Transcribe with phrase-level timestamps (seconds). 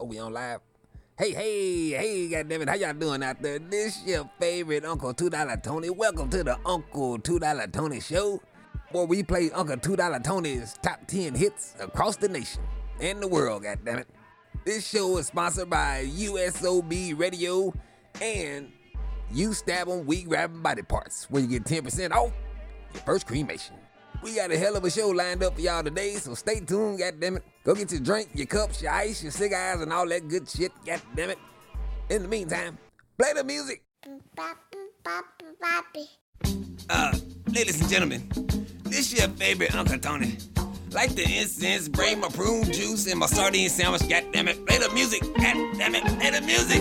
[0.00, 0.60] Oh, we on live?
[1.18, 3.58] Hey, hey, hey, goddammit, how y'all doing out there?
[3.58, 5.90] This your favorite Uncle $2 Tony.
[5.90, 8.40] Welcome to the Uncle $2 Tony Show,
[8.92, 12.62] where we play Uncle $2 Tony's top 10 hits across the nation
[12.98, 14.06] and the world, goddammit.
[14.64, 17.74] This show is sponsored by USOB Radio
[18.22, 18.72] and
[19.30, 22.32] You Stab 'em, We Grab 'em Body Parts, where you get 10% off
[22.94, 23.76] your first cremation.
[24.22, 26.98] We got a hell of a show lined up for y'all today, so stay tuned,
[27.00, 27.40] goddammit.
[27.64, 30.72] Go get your drink, your cups, your ice, your cigars, and all that good shit,
[30.84, 31.36] goddammit.
[32.10, 32.76] In the meantime,
[33.16, 33.82] play the music.
[36.90, 37.12] Uh,
[37.46, 38.28] ladies and gentlemen,
[38.82, 40.36] this your favorite Uncle Tony.
[40.90, 44.66] Like the incense, bring my prune juice and my sardine sandwich, goddammit.
[44.66, 46.80] Play the music, goddammit, play the music.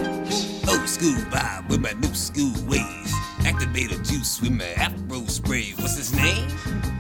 [0.67, 3.14] Old school vibe with my new school ways.
[3.45, 5.72] Activate the juice with my afro spray.
[5.78, 6.98] What's his name?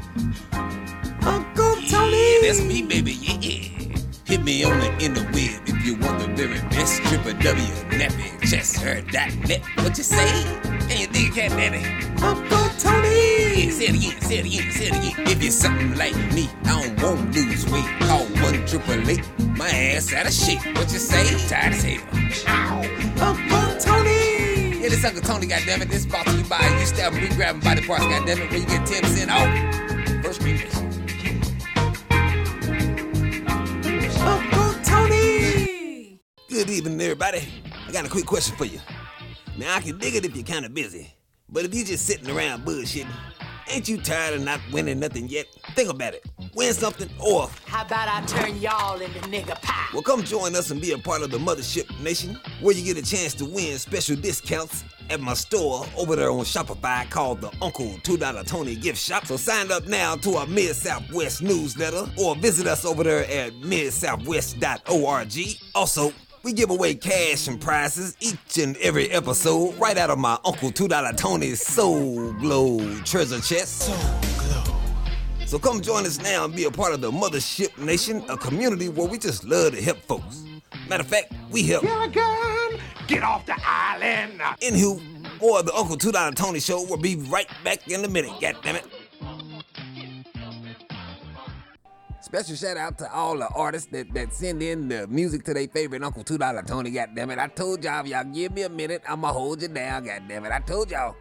[1.23, 2.33] Uncle Tony.
[2.33, 3.13] Yeah, that's me, baby.
[3.13, 3.79] Yeah.
[4.25, 7.01] Hit me on the interweb if you want the very best.
[7.03, 9.61] Triple W, nappy, chesthair.net.
[9.83, 10.43] What you say?
[10.87, 11.83] Can you dig cat daddy?
[12.23, 13.65] Uncle Tony.
[13.65, 15.27] Yeah, say it again, say it again, say it again.
[15.27, 17.85] If you're something like me, I don't want to lose weight.
[18.01, 19.23] Call one triple eight,
[19.57, 20.63] my ass out of shape.
[20.77, 21.25] What you say?
[21.47, 22.01] Tired as hell.
[23.19, 24.79] Uncle Tony.
[24.79, 25.89] Yeah, this Uncle Tony, goddammit.
[25.89, 28.85] This brought to you by you stab we grabbing body parts, goddammit, where you get
[28.87, 29.88] 10% off.
[30.39, 31.41] First cremation.
[34.21, 36.21] Uncle Tony.
[36.49, 37.41] Good evening, everybody.
[37.87, 38.79] I got a quick question for you.
[39.57, 41.13] Now, I can dig it if you're kind of busy,
[41.49, 43.07] but if you're just sitting around bullshitting,
[43.69, 45.47] ain't you tired of not winning nothing yet?
[45.75, 46.25] Think about it.
[46.55, 49.87] Win something or, How about I turn y'all into nigga pie?
[49.93, 52.97] well, come join us and be a part of the Mothership Nation, where you get
[52.97, 57.51] a chance to win special discounts at my store over there on Shopify called the
[57.61, 59.25] Uncle $2 Tony Gift Shop.
[59.25, 63.53] So sign up now to our Mid Southwest newsletter or visit us over there at
[63.53, 65.57] midsouthwest.org.
[65.75, 66.13] Also,
[66.43, 70.71] we give away cash and prizes each and every episode right out of my Uncle
[70.71, 73.89] $2 Tony's Soul Glow treasure chest.
[75.49, 78.87] So come join us now and be a part of the Mothership Nation, a community
[78.87, 80.43] where we just love to help folks.
[80.87, 81.85] Matter of fact, we help.
[81.85, 84.39] Again, get off the island.
[84.61, 85.01] Anywho,
[85.41, 86.83] more of the Uncle Two Dollar Tony Show.
[86.83, 88.31] We'll be right back in a minute.
[88.39, 88.85] God damn it.
[92.21, 95.67] Special shout out to all the artists that, that send in the music to their
[95.67, 96.91] favorite Uncle Two Dollar Tony.
[96.91, 97.39] God damn it!
[97.39, 100.05] I told y'all, y'all give me a minute, I'ma hold you down.
[100.05, 100.51] God damn it!
[100.51, 101.15] I told y'all.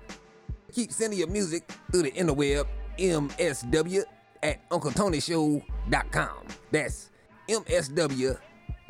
[0.71, 2.67] Keep sending your music through the interweb,
[2.99, 4.05] MSW
[4.43, 6.47] at UncleTonyShow.com.
[6.71, 7.11] That's
[7.49, 8.39] MSW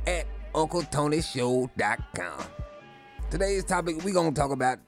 [0.07, 2.45] at UncleTonyShow.com.
[3.31, 4.79] Today's topic, we gonna talk about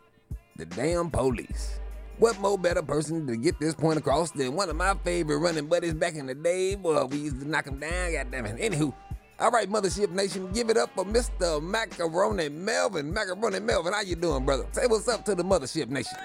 [0.57, 1.81] the damn police.
[2.19, 5.67] What more better person to get this point across than one of my favorite running
[5.67, 6.75] buddies back in the day?
[6.75, 8.61] Boy, we used to knock him down, goddammit.
[8.61, 8.93] Anywho,
[9.39, 11.63] all right, Mothership Nation, give it up for Mr.
[11.63, 13.11] Macaroni Melvin.
[13.11, 14.67] Macaroni Melvin, how you doing, brother?
[14.73, 16.19] Say what's up to the Mothership Nation.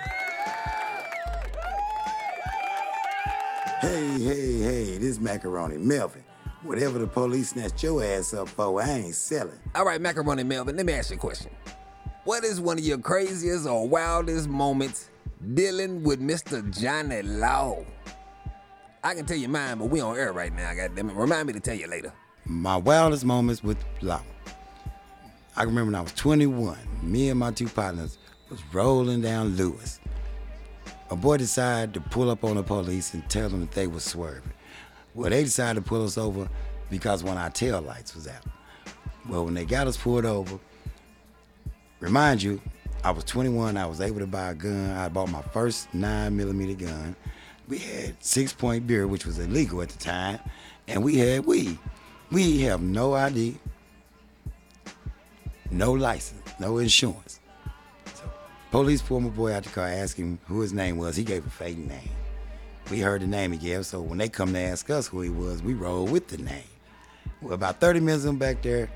[3.82, 6.24] Hey, hey, hey, this macaroni Melvin.
[6.64, 9.60] Whatever the police snatched your ass up for, I ain't selling.
[9.76, 11.52] All right, Macaroni Melvin, let me ask you a question.
[12.24, 15.10] What is one of your craziest or wildest moments
[15.54, 16.68] dealing with Mr.
[16.80, 17.84] Johnny Law?
[19.04, 21.16] I can tell you mine, but we on air right now, goddammit.
[21.16, 22.14] Remind me to tell you later.
[22.46, 24.24] My wildest moments with law.
[25.58, 28.18] I remember when I was 21, me and my two partners
[28.50, 30.00] was rolling down Lewis.
[31.12, 34.04] A boy decided to pull up on the police and tell them that they was
[34.04, 34.54] swerving.
[35.14, 36.50] Well, they decided to pull us over
[36.90, 38.44] because one of our tail lights was out.
[39.30, 40.60] Well, when they got us pulled over,
[42.00, 42.60] remind you,
[43.04, 43.78] I was 21.
[43.78, 44.92] I was able to buy a gun.
[44.92, 47.16] I bought my first nine millimeter gun.
[47.68, 50.40] We had six point beer, which was illegal at the time,
[50.88, 51.78] and we had weed.
[52.32, 53.58] We have no ID,
[55.70, 57.40] no license, no insurance.
[58.76, 61.16] Police pulled my boy out the car, asked him who his name was.
[61.16, 62.10] He gave a fake name.
[62.92, 65.30] We heard the name he gave, so when they come to ask us who he
[65.30, 66.68] was, we roll with the name.
[67.42, 68.90] Well, about 30 minutes them back there,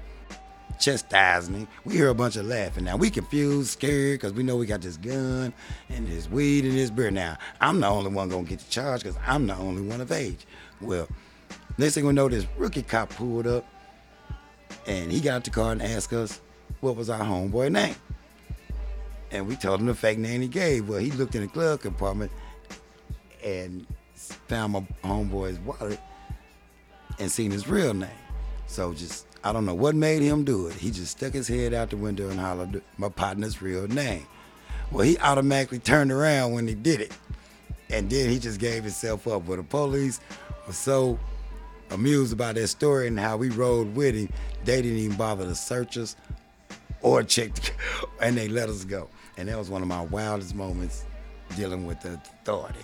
[0.82, 1.68] chastising him.
[1.86, 2.84] We hear a bunch of laughing.
[2.84, 5.54] Now we confused, scared, because we know we got this gun
[5.88, 7.10] and this weed and this beer.
[7.10, 10.12] Now I'm the only one gonna get the charge because I'm the only one of
[10.12, 10.46] age.
[10.82, 11.08] Well,
[11.78, 13.66] next thing we know, this rookie cop pulled up
[14.86, 16.42] and he got the car and asked us
[16.82, 17.96] what was our homeboy name.
[19.32, 20.90] And we told him the fake name he gave.
[20.90, 22.32] Well, he looked in the glove compartment
[23.44, 26.00] and found my homeboy's wallet
[27.20, 28.10] and seen his real name.
[28.68, 30.74] So just I don't know what made him do it.
[30.74, 34.26] He just stuck his head out the window and hollered my partner's real name.
[34.92, 37.12] Well, he automatically turned around when he did it.
[37.90, 39.46] And then he just gave himself up.
[39.48, 40.20] But the police
[40.68, 41.20] were so
[41.92, 44.30] amused about that story and how we rode with him.
[44.66, 46.16] They didn't even bother to search us
[47.02, 47.72] or check, the,
[48.22, 49.10] and they let us go.
[49.40, 51.06] And that was one of my wildest moments
[51.56, 52.82] dealing with the authority.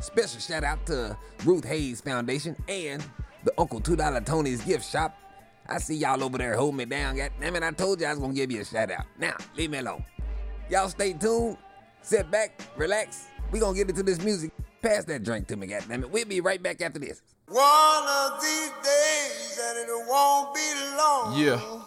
[0.00, 1.14] Special shout out to
[1.44, 3.04] Ruth Haze Foundation and
[3.44, 5.14] the Uncle Two Dollar Tony's gift shop.
[5.68, 7.16] I see y'all over there holding me down.
[7.16, 9.04] God damn it, I told you I was gonna give you a shout out.
[9.18, 10.02] Now, leave me alone.
[10.70, 11.58] Y'all stay tuned,
[12.00, 13.26] sit back, relax.
[13.52, 14.50] We gonna get into this music.
[14.80, 16.10] Pass that drink to me, God damn it.
[16.10, 17.20] We'll be right back after this.
[17.48, 21.38] One of these days, and it won't be long.
[21.38, 21.82] Yeah.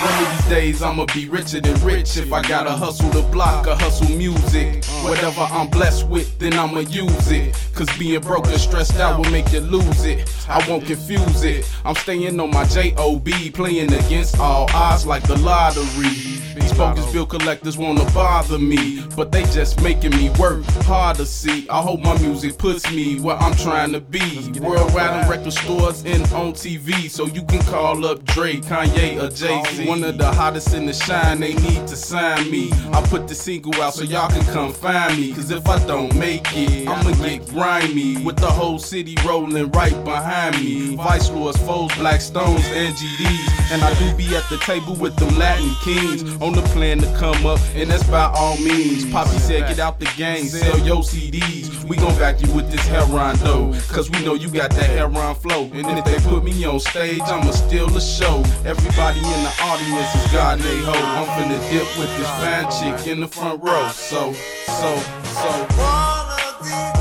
[0.00, 3.66] One of these days I'ma be richer than rich if I gotta hustle the block
[3.66, 4.84] or hustle music.
[5.04, 7.54] Whatever I'm blessed with, then I'ma use it.
[7.74, 10.28] Cause being broke and stressed out will make you lose it.
[10.48, 11.70] I won't confuse it.
[11.84, 16.35] I'm staying on my JOB, playing against all odds like the lottery.
[16.56, 21.26] These bogus bill collectors wanna bother me, but they just making me work hard to
[21.26, 21.68] see.
[21.68, 24.50] I hope my music puts me where I'm trying to be.
[24.58, 29.28] Worldwide in record stores and on TV, so you can call up Drake, Kanye, or
[29.28, 29.86] Jay Z.
[29.86, 32.70] One of the hottest in the shine, they need to sign me.
[32.90, 35.34] I put the single out so y'all can come find me.
[35.34, 38.24] Cause if I don't make it, I'ma get grimy.
[38.24, 40.96] With the whole city rolling right behind me.
[40.96, 43.72] Vice Lords, foes, Black Stones, and GDs.
[43.72, 46.22] And I do be at the table with them Latin kings.
[46.46, 49.04] On the plan to come up, and that's by all means.
[49.10, 51.82] Poppy said, get out the game, sell your CDs.
[51.82, 53.74] We gon' back you with this heron though.
[53.88, 55.64] Cause we know you got that heron flow.
[55.74, 58.44] And if they put me on stage, I'ma steal the show.
[58.64, 60.92] Everybody in the audience is God they ho.
[60.92, 63.88] I'm finna dip with this fine chick in the front row.
[63.88, 66.95] So, so, so.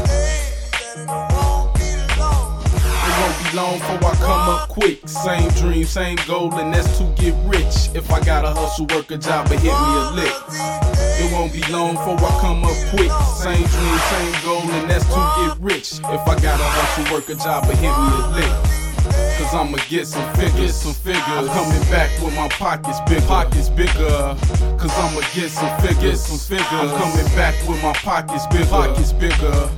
[3.20, 5.08] Won't be long before I come up quick.
[5.08, 7.90] Same dream, same goal, and that's to get rich.
[7.94, 10.36] If I gotta hustle, work a job, and hit me a lick.
[11.22, 13.12] It won't be long before I come up quick.
[13.38, 16.00] Same dream, same goal, and that's to get rich.
[16.00, 18.76] If I gotta hustle, work a job, and hit me a lick.
[19.38, 21.22] Cause I'ma get some figures, some figures.
[21.28, 24.36] I'm coming back with my pockets big, pockets bigger.
[24.80, 26.72] Cause I'ma get some figures, some figures.
[26.72, 29.70] I'm coming back with my pockets big, pockets bigger.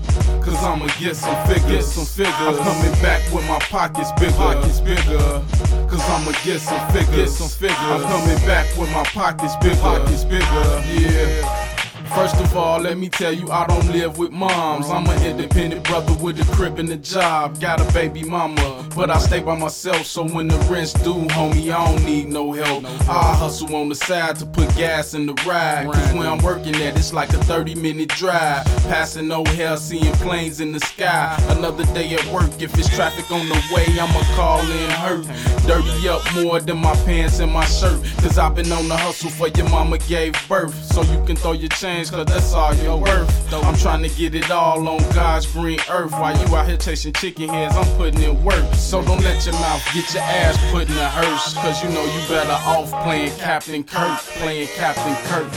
[0.48, 2.34] Cause I'ma get some figures, some figures.
[2.40, 5.44] I'm coming back with my pockets bigger, pockets bigger.
[5.90, 7.78] Cause I'ma get some figures, some figures.
[7.78, 10.84] I'm coming back with my pockets bigger, pockets bigger.
[10.88, 11.68] Yeah.
[12.16, 14.90] First of all, let me tell you, I don't live with moms.
[14.90, 17.60] I'm an independent brother with a crib and a job.
[17.60, 20.06] Got a baby mama, but I stay by myself.
[20.06, 22.86] So when the rent's due, homie, I don't need no help.
[23.10, 25.92] I hustle on the side to put gas in the ride.
[25.92, 28.66] Cause where I'm working at, it's like a 30 minute drive.
[28.88, 31.38] Passing no hell, seeing planes in the sky.
[31.50, 35.26] Another day at work, if it's traffic on the way, I'ma call in hurt.
[35.68, 38.02] Dirty up more than my pants and my shirt.
[38.22, 40.74] Cause I've been on the hustle for your mama gave birth.
[40.86, 43.54] So you can throw your change, cause that's all you're worth.
[43.54, 46.12] I'm trying to get it all on God's green earth.
[46.12, 48.66] While you out here chasing chicken heads, I'm putting in work.
[48.78, 51.54] So don't let your mouth get your ass put in a hearse.
[51.56, 54.20] Cause you know you better off playing Captain Kirk.
[54.40, 55.52] Playing Captain Kirk.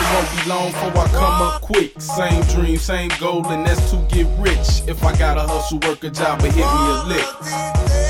[0.00, 0.72] it won't be long.
[0.72, 2.00] Before I come up quick.
[2.00, 4.82] Same dream, same goal, and that's to get rich.
[4.88, 7.26] If I gotta hustle, work a job, and hit me a lick.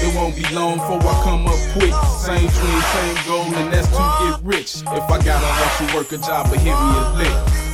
[0.02, 1.92] It won't be long before I come up quick.
[2.16, 4.76] Same dream, same goal, and that's to get rich.
[4.76, 7.69] If I gotta hustle, work a job, and hit me a lick.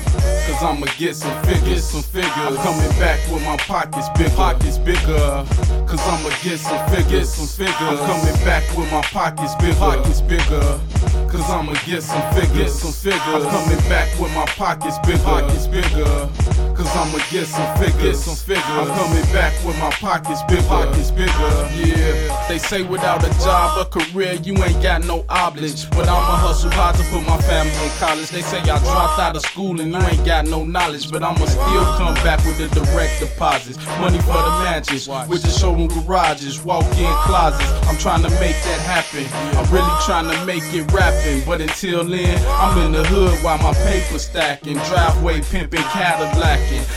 [0.47, 2.31] Cause I'ma get some figures, some figures.
[2.37, 5.45] I'm coming back with my pockets big, pockets bigger.
[5.87, 7.77] Cause I'ma get some figures, some figures.
[7.81, 10.81] I'm coming back with my pockets big, pockets bigger.
[11.29, 13.45] Cause I'ma get some figures, some figures.
[13.45, 16.66] I'm coming back with my pockets big, pockets bigger.
[16.77, 18.63] Cause I'ma get some figures, some figures.
[18.69, 21.33] I'm coming back with my pockets big, pockets bigger.
[21.73, 22.47] Yeah.
[22.49, 25.89] They say without a job or career, you ain't got no oblige.
[25.91, 28.29] But I'ma hustle hard to put my family in college.
[28.29, 31.11] They say I dropped out of school and you ain't got no knowledge.
[31.11, 33.79] But I'ma still come back with the direct deposits.
[33.99, 37.73] Money for the mansions, with the showroom garages, walk in closets.
[37.89, 39.25] I'm trying to make that happen.
[39.57, 41.43] I'm really trying to make it rapping.
[41.47, 44.77] But until then, I'm in the hood while my paper stacking.
[44.93, 45.81] Driveway pimping,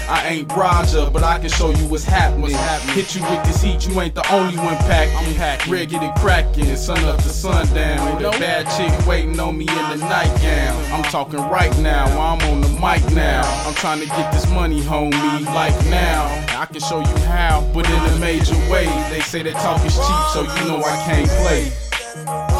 [0.09, 2.55] I ain't Roger, but I can show you what's happening.
[2.93, 5.71] Hit you with this heat, you ain't the only one packing.
[5.71, 8.15] Red get it cracking, sun up to sundown.
[8.17, 10.91] With a bad chick waiting on me in the nightgown.
[10.91, 13.41] I'm talking right now, while I'm on the mic now.
[13.67, 16.25] I'm trying to get this money, homie, like now.
[16.59, 18.85] I can show you how, but in a major way.
[19.09, 22.58] They say that talk is cheap, so you know I can't play.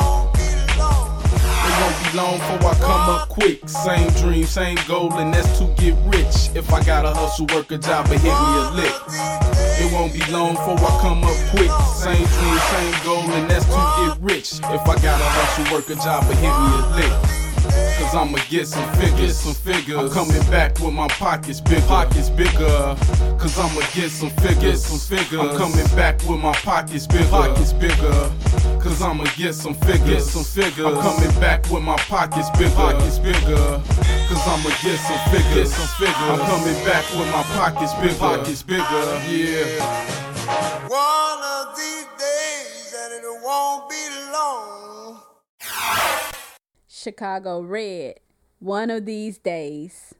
[2.15, 3.69] Long before I come up quick.
[3.69, 6.49] Same dream, same goal, and that's to get rich.
[6.55, 8.95] If I gotta hustle, work a job, and hit me a lick.
[9.79, 11.69] It won't be long before I come up quick.
[11.93, 14.53] Same dream, same goal, and that's to get rich.
[14.53, 17.38] If I gotta hustle, work a job, and hit me a lick.
[17.99, 19.97] Cause I'ma get some figures, some figures.
[19.97, 22.95] I'm coming back with my pockets bigger, pockets bigger.
[23.37, 25.39] Cause I'ma get some figures, some figures.
[25.39, 28.31] I'm coming back with my pockets bigger, pockets bigger.
[28.81, 30.85] Cause I'ma get some figures, some figures.
[30.85, 33.81] I'm coming back with my pockets bigger, pockets bigger.
[34.27, 36.15] Cause I'ma get some figures, some figures.
[36.17, 39.05] I'm coming back with my pockets bigger, pockets bigger.
[39.29, 40.17] Yeah.
[40.87, 45.21] One of these days, and it won't be long.
[46.99, 48.19] Chicago Red.
[48.59, 50.13] One of these days.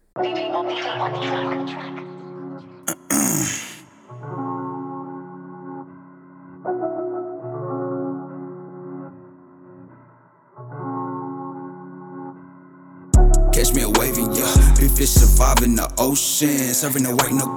[15.00, 16.76] Fish surviving the ocean.
[16.76, 17.48] Serving the white no.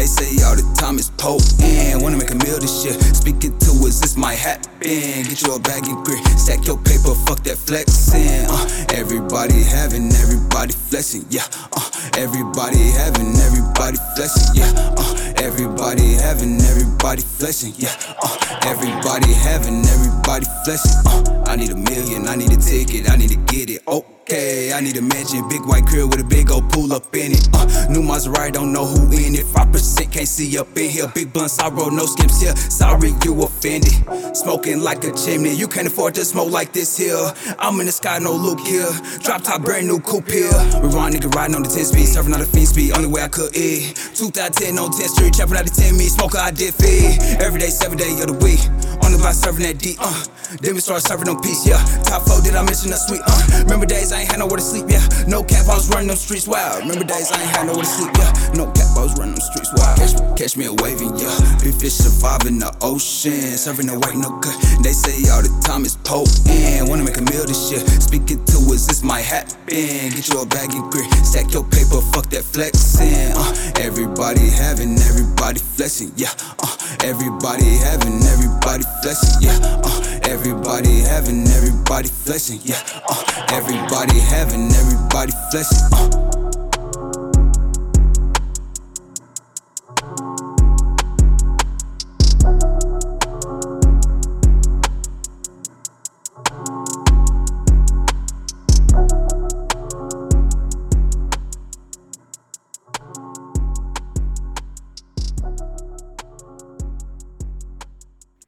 [0.00, 2.00] They say all the time it's potent.
[2.00, 2.96] Wanna make a meal this shit.
[3.12, 4.72] Speaking to us, this might happen.
[4.80, 6.24] Get you a bag and grit.
[6.40, 8.48] Stack your paper, fuck that flexing.
[8.48, 8.64] Uh,
[8.96, 11.44] everybody having, everybody flexing, yeah.
[11.76, 11.84] Uh,
[12.16, 14.72] everybody having, everybody flexing, yeah.
[14.96, 17.92] Uh, everybody having, everybody flexing, yeah.
[18.24, 18.32] Uh,
[18.64, 20.96] everybody having, everybody flexing.
[21.04, 23.82] Uh, I need a million, I need a ticket, I need to get it.
[23.86, 24.15] Oh.
[24.28, 27.30] Okay, I need a mansion, big white crib with a big old pool up in
[27.30, 27.48] it.
[27.54, 29.46] Uh, new Maserati, don't know who in it.
[29.46, 31.06] 5% can't see up in here.
[31.14, 32.56] Big blunt, roll, no skims here.
[32.56, 33.94] Sorry, you offended.
[34.34, 37.14] Smoking like a chimney, you can't afford to smoke like this here.
[37.60, 38.90] I'm in the sky, no look here.
[39.22, 40.50] Drop top, brand new coupe here.
[40.82, 42.96] Run nigga riding on the 10 speed, serving out the fiend speed.
[42.96, 43.94] Only way I could eat.
[44.16, 46.10] 2010 on 10th Street, trapping out the 10 me.
[46.10, 47.22] Smoker, I did feed.
[47.38, 48.58] Every day, seven day of the week.
[49.06, 50.24] On the block, serving that D, uh.
[50.60, 51.78] Then we start serving them peace, yeah.
[52.02, 53.62] Top four, did I mention the sweet, uh.
[53.62, 55.04] Remember days I ain't had nowhere to sleep, yeah.
[55.28, 56.80] No cap, I was running them streets wild.
[56.80, 58.32] Remember days I ain't had nowhere to sleep, yeah.
[58.56, 59.98] No cap, I was running them streets wild.
[60.00, 61.36] Catch, catch me a waving, yeah.
[61.60, 63.60] Big fish surviving the ocean.
[63.60, 64.56] Serving the white no good.
[64.80, 66.88] They say all the time it's potent.
[66.88, 67.84] Wanna make a meal this shit.
[68.00, 69.52] Speaking to us, this might happen.
[69.68, 71.12] Get you a bag and grit.
[71.20, 73.36] Stack your paper, fuck that flexing.
[73.36, 73.52] Uh,
[73.84, 76.32] everybody having, everybody flexing, yeah.
[76.56, 76.72] Uh,
[77.04, 79.60] everybody having, everybody flexing, yeah.
[79.84, 82.80] Uh, everybody having, everybody flexing, yeah.
[83.12, 83.20] Uh,
[83.52, 85.92] everybody having, everybody flexing.
[85.92, 86.26] Uh.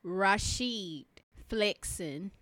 [0.03, 1.07] Rashid
[1.49, 2.33] flexing.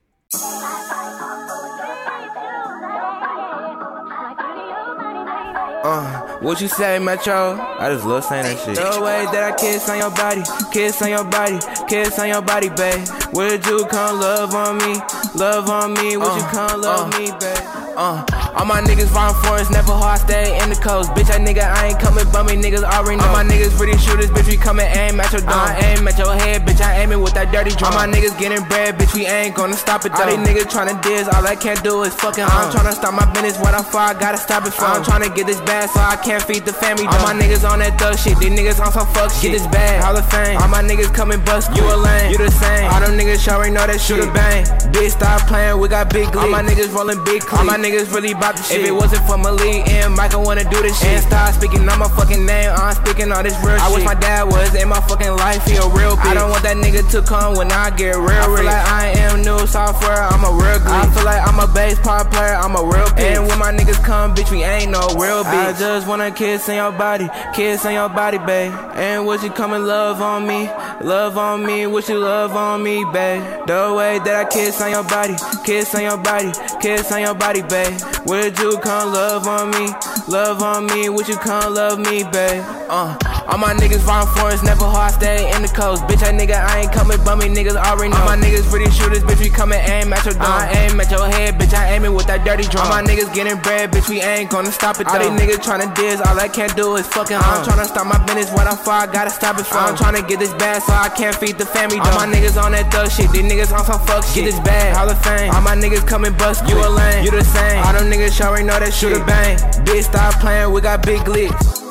[5.88, 7.54] Uh, what you say, Metro?
[7.78, 8.74] I just love saying that shit.
[8.74, 10.42] The way that I kiss on your body,
[10.72, 13.06] kiss on your body, kiss on your body, babe.
[13.34, 15.00] Would you come love on me,
[15.36, 16.16] love on me?
[16.16, 17.62] Would you come love me, babe?
[17.96, 18.24] Uh,
[18.56, 21.12] all my niggas run forest, never hard, stay in the coast.
[21.12, 23.28] Bitch, that nigga, I ain't coming, but me niggas already know.
[23.28, 25.52] All my niggas pretty shooters, bitch, we coming aim at your dome.
[25.52, 27.92] I aim at your head, bitch, I aiming with that dirty drum.
[27.92, 30.16] All my niggas getting bread, bitch, we ain't gonna stop it.
[30.16, 30.24] Though.
[30.24, 32.72] All these niggas tryna diss, all I can't do is fucking I'm uh.
[32.72, 34.88] tryna stop my business, what I far, I gotta stop it from.
[34.88, 37.04] I'm tryna get this bag, so I can't feed the family.
[37.04, 39.52] All my niggas on that thug shit, these niggas on some fuck shit.
[39.52, 40.56] Get this bag, Hall of Fame.
[40.64, 42.88] All my niggas coming bust, you a lame, you the same.
[42.88, 44.24] All them niggas ain't know that shit.
[44.32, 44.64] bang.
[44.96, 47.60] Bitch, stop playing, we got big All my niggas rolling big clips.
[47.60, 48.80] All my niggas really the shit.
[48.80, 51.08] If it wasn't for Malik and Michael wanna do this shit.
[51.08, 53.90] And start speaking on my fucking name, I'm speaking all this real I shit.
[53.90, 56.30] I wish my dad was in my fucking life, he a real bitch.
[56.30, 58.64] I don't want that nigga to come when I get real I feel rich.
[58.70, 61.02] like I am new software, I'm a real glitch.
[61.02, 63.34] I feel like I'm a bass pop player, I'm a real bitch.
[63.34, 65.74] And when my niggas come, bitch, we ain't no real bitch.
[65.74, 68.72] I just wanna kiss on your body, kiss on your body, babe.
[68.94, 72.82] And would you come and love on me, love on me, would you love on
[72.82, 73.42] me, babe?
[73.66, 77.34] The way that I kiss on your body, kiss on your body, kiss on your
[77.34, 78.00] body, babe.
[78.26, 79.88] Would you come love on me,
[80.28, 82.62] love on me, would you come love me, babe?
[82.88, 83.16] Uh,
[83.56, 86.04] all my niggas run forest, never hard, stay in the coast.
[86.04, 88.20] Bitch, that nigga, I ain't coming, but me niggas already know.
[88.20, 90.44] All my niggas pretty shooters, bitch, we coming aim at your dome.
[90.44, 90.68] Uh.
[90.68, 92.84] I aim at your head, bitch, I aiming with that dirty drum.
[92.84, 95.08] All my niggas getting bread, bitch, we ain't gonna stop it.
[95.08, 97.64] All these niggas tryna diss, all I can't do is fucking I'm uh.
[97.64, 99.88] tryna stop my business, what I'm for, I gotta stop it from.
[99.88, 101.96] I'm tryna get this bag, so I can't feed the family.
[101.96, 104.44] All my niggas on that thug shit, these niggas on some fuck shit.
[104.44, 105.48] Get this bag, Hall of Fame.
[105.56, 107.80] All my niggas coming bust, you a lame, you the same.
[107.88, 109.16] All them niggas sure ain't know that shit.
[109.24, 109.56] bang.
[109.88, 111.85] Bitch, stop playing, we got big licks.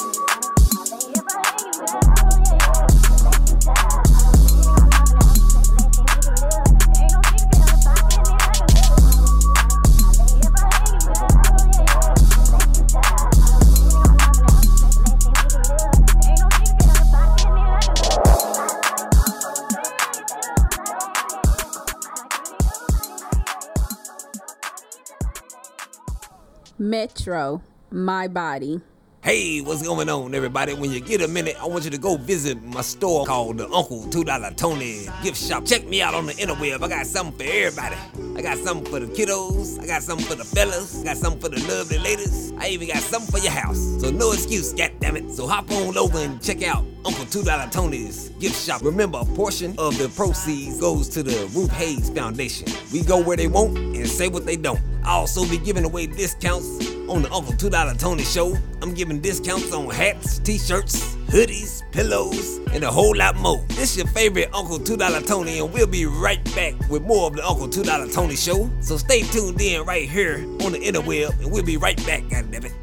[27.91, 28.81] My body.
[29.25, 30.75] Hey, what's going on, everybody?
[30.75, 33.67] When you get a minute, I want you to go visit my store called the
[33.69, 35.65] Uncle $2 Tony Gift Shop.
[35.65, 36.83] Check me out on the interweb.
[36.83, 37.95] I got something for everybody.
[38.37, 39.81] I got something for the kiddos.
[39.81, 41.01] I got something for the fellas.
[41.01, 42.53] I got something for the lovely ladies.
[42.59, 43.79] I even got something for your house.
[43.99, 45.31] So no excuse, goddammit.
[45.31, 48.83] So hop on over and check out Uncle $2 Tony's gift shop.
[48.83, 52.67] Remember, a portion of the proceeds goes to the Ruth Haze Foundation.
[52.93, 54.79] We go where they won't and say what they don't.
[55.05, 56.67] I'll also be giving away discounts
[57.07, 58.57] on the Uncle $2 Tony Show.
[58.81, 63.63] I'm giving discounts on hats, t shirts, hoodies, pillows, and a whole lot more.
[63.69, 67.35] This is your favorite Uncle $2 Tony, and we'll be right back with more of
[67.35, 68.67] the Uncle $2 Tony Show.
[68.81, 72.73] So stay tuned in right here on the interweb, and we'll be right back, goddammit.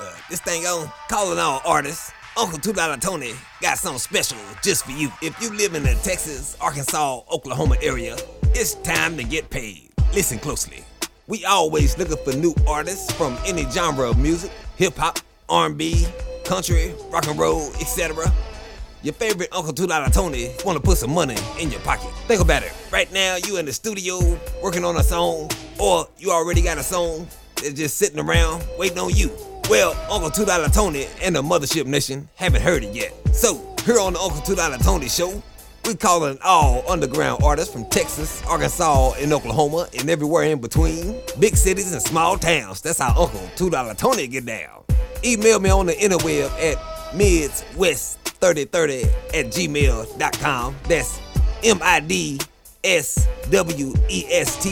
[0.00, 2.12] Uh, this thing on, calling all artists.
[2.36, 3.32] Uncle $2 Tony
[3.62, 5.08] got something special just for you.
[5.22, 8.16] If you live in the Texas, Arkansas, Oklahoma area,
[8.54, 9.90] it's time to get paid.
[10.12, 10.84] Listen closely.
[11.26, 15.18] We always looking for new artists from any genre of music, hip hop,
[15.48, 16.06] R&B,
[16.44, 18.32] country, rock and roll, etc.
[19.02, 22.10] Your favorite Uncle $2 Tony want to put some money in your pocket.
[22.28, 22.72] Think about it.
[22.92, 26.82] Right now, you in the studio working on a song, or you already got a
[26.82, 29.30] song that's just sitting around waiting on you.
[29.68, 33.12] Well, Uncle $2 Tony and the Mothership Nation haven't heard it yet.
[33.34, 35.42] So, here on the Uncle $2 Tony Show,
[35.86, 41.20] we calling all underground artists from Texas, Arkansas, and Oklahoma, and everywhere in between.
[41.38, 42.80] Big cities and small towns.
[42.80, 44.84] That's how Uncle $2 Tony get down.
[45.24, 46.76] Email me on the interweb at
[47.14, 50.76] midswest3030 at gmail.com.
[50.88, 51.20] That's
[51.62, 52.40] M I D
[52.82, 54.70] S W E S T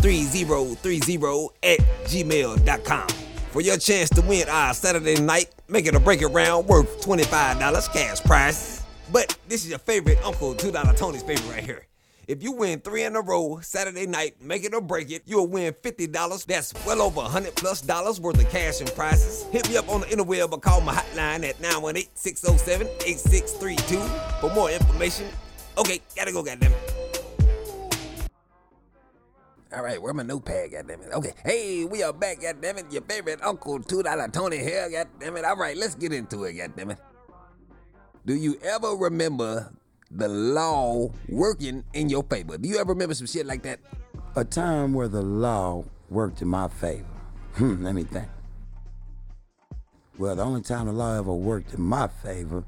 [0.00, 3.08] 3030 at gmail.com.
[3.50, 7.02] For your chance to win our Saturday night, make it a break it round worth
[7.04, 8.81] $25 cash prize.
[9.12, 11.86] But this is your favorite Uncle $2 Tony's favorite right here.
[12.26, 15.48] If you win three in a row Saturday night, make it or break it, you'll
[15.48, 16.46] win $50.
[16.46, 19.44] That's well over 100 plus dollars worth of cash and prizes.
[19.50, 25.28] Hit me up on the interweb or call my hotline at 918-607-8632 for more information.
[25.76, 26.72] Okay, gotta go, goddammit.
[29.74, 31.12] All right, where my notepad, goddammit?
[31.12, 32.90] Okay, hey, we are back, goddammit.
[32.90, 35.44] Your favorite Uncle $2 Tony here, goddammit.
[35.44, 36.96] All right, let's get into it, goddammit.
[38.24, 39.72] Do you ever remember
[40.10, 42.56] the law working in your favor?
[42.56, 43.80] Do you ever remember some shit like that?
[44.36, 47.04] A time where the law worked in my favor.
[47.54, 48.28] Hmm, let me think.
[50.18, 52.64] Well, the only time the law ever worked in my favor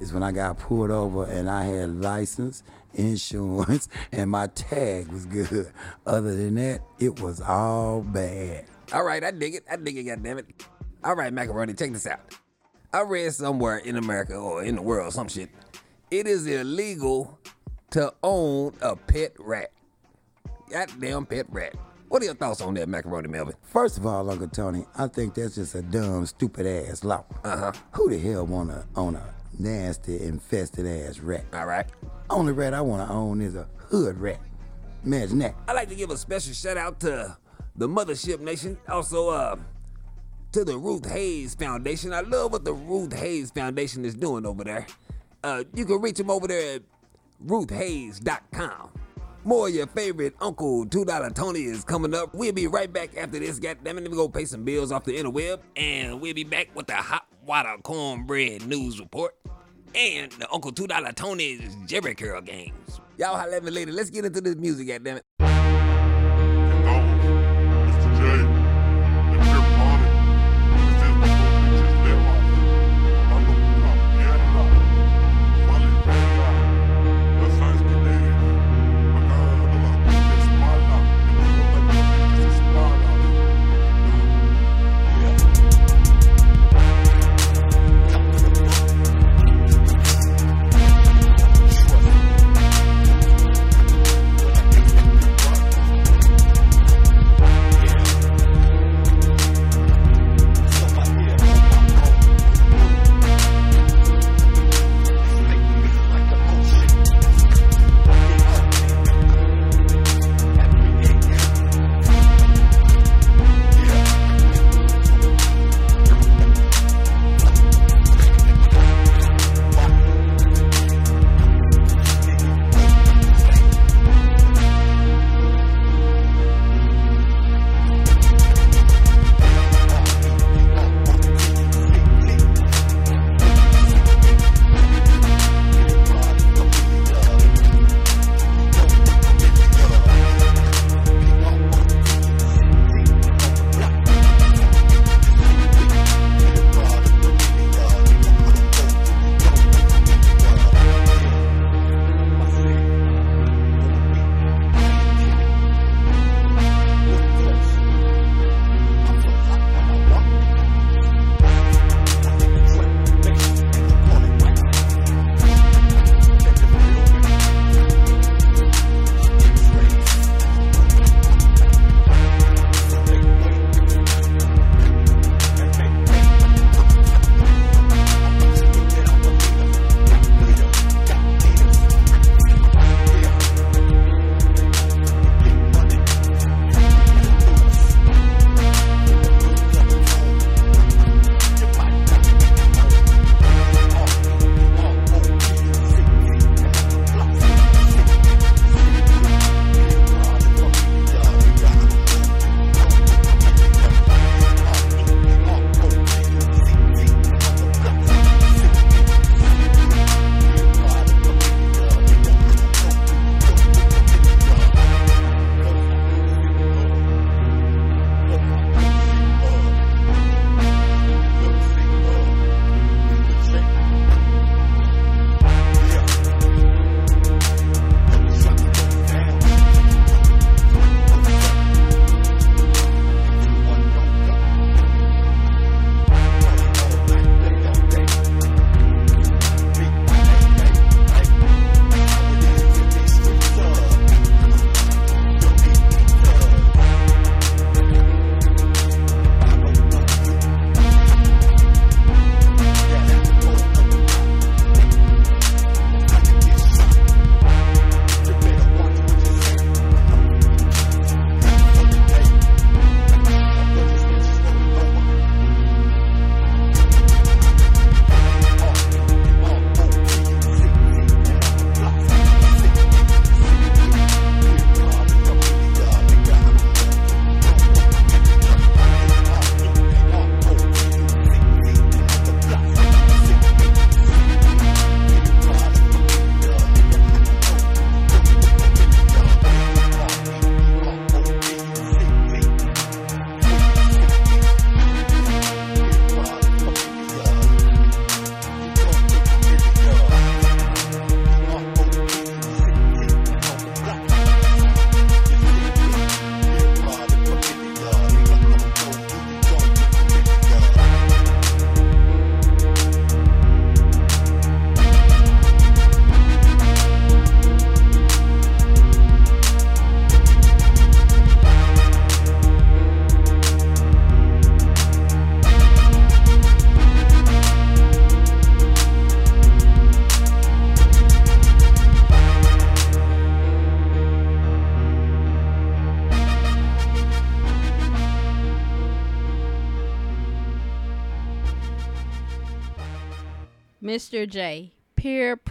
[0.00, 2.62] is when I got pulled over and I had license,
[2.94, 5.70] insurance, and my tag was good.
[6.06, 8.64] Other than that, it was all bad.
[8.94, 9.64] All right, I dig it.
[9.70, 10.46] I dig it, goddammit.
[11.04, 12.20] All right, Macaroni, check this out.
[12.96, 15.50] I read somewhere in America or in the world, some shit.
[16.10, 17.38] It is illegal
[17.90, 19.70] to own a pet rat.
[20.70, 21.74] Goddamn pet rat.
[22.08, 23.54] What are your thoughts on that, Macaroni Melvin?
[23.64, 27.26] First of all, Uncle Tony, I think that's just a dumb, stupid ass law.
[27.44, 27.72] Uh huh.
[27.92, 31.44] Who the hell wanna own a nasty, infested ass rat?
[31.52, 31.84] All right.
[32.30, 34.40] Only rat I wanna own is a hood rat.
[35.04, 35.54] Imagine that.
[35.68, 37.36] I'd like to give a special shout out to
[37.76, 38.78] the Mothership Nation.
[38.88, 39.56] Also, uh,
[40.52, 42.12] to the Ruth Haze Foundation.
[42.12, 44.86] I love what the Ruth Haze Foundation is doing over there.
[45.44, 46.82] Uh, you can reach them over there at
[47.46, 48.90] ruthhaze.com.
[49.44, 52.34] More of your favorite Uncle $2 Tony is coming up.
[52.34, 53.60] We'll be right back after this.
[53.60, 55.60] Goddammit, let me go pay some bills off the interweb.
[55.76, 59.36] And we'll be back with the hot water cornbread news report.
[59.94, 63.00] And the Uncle $2 Tony's Jerry Curl games.
[63.18, 63.92] Y'all holla at later.
[63.92, 65.65] Let's get into this music, goddammit.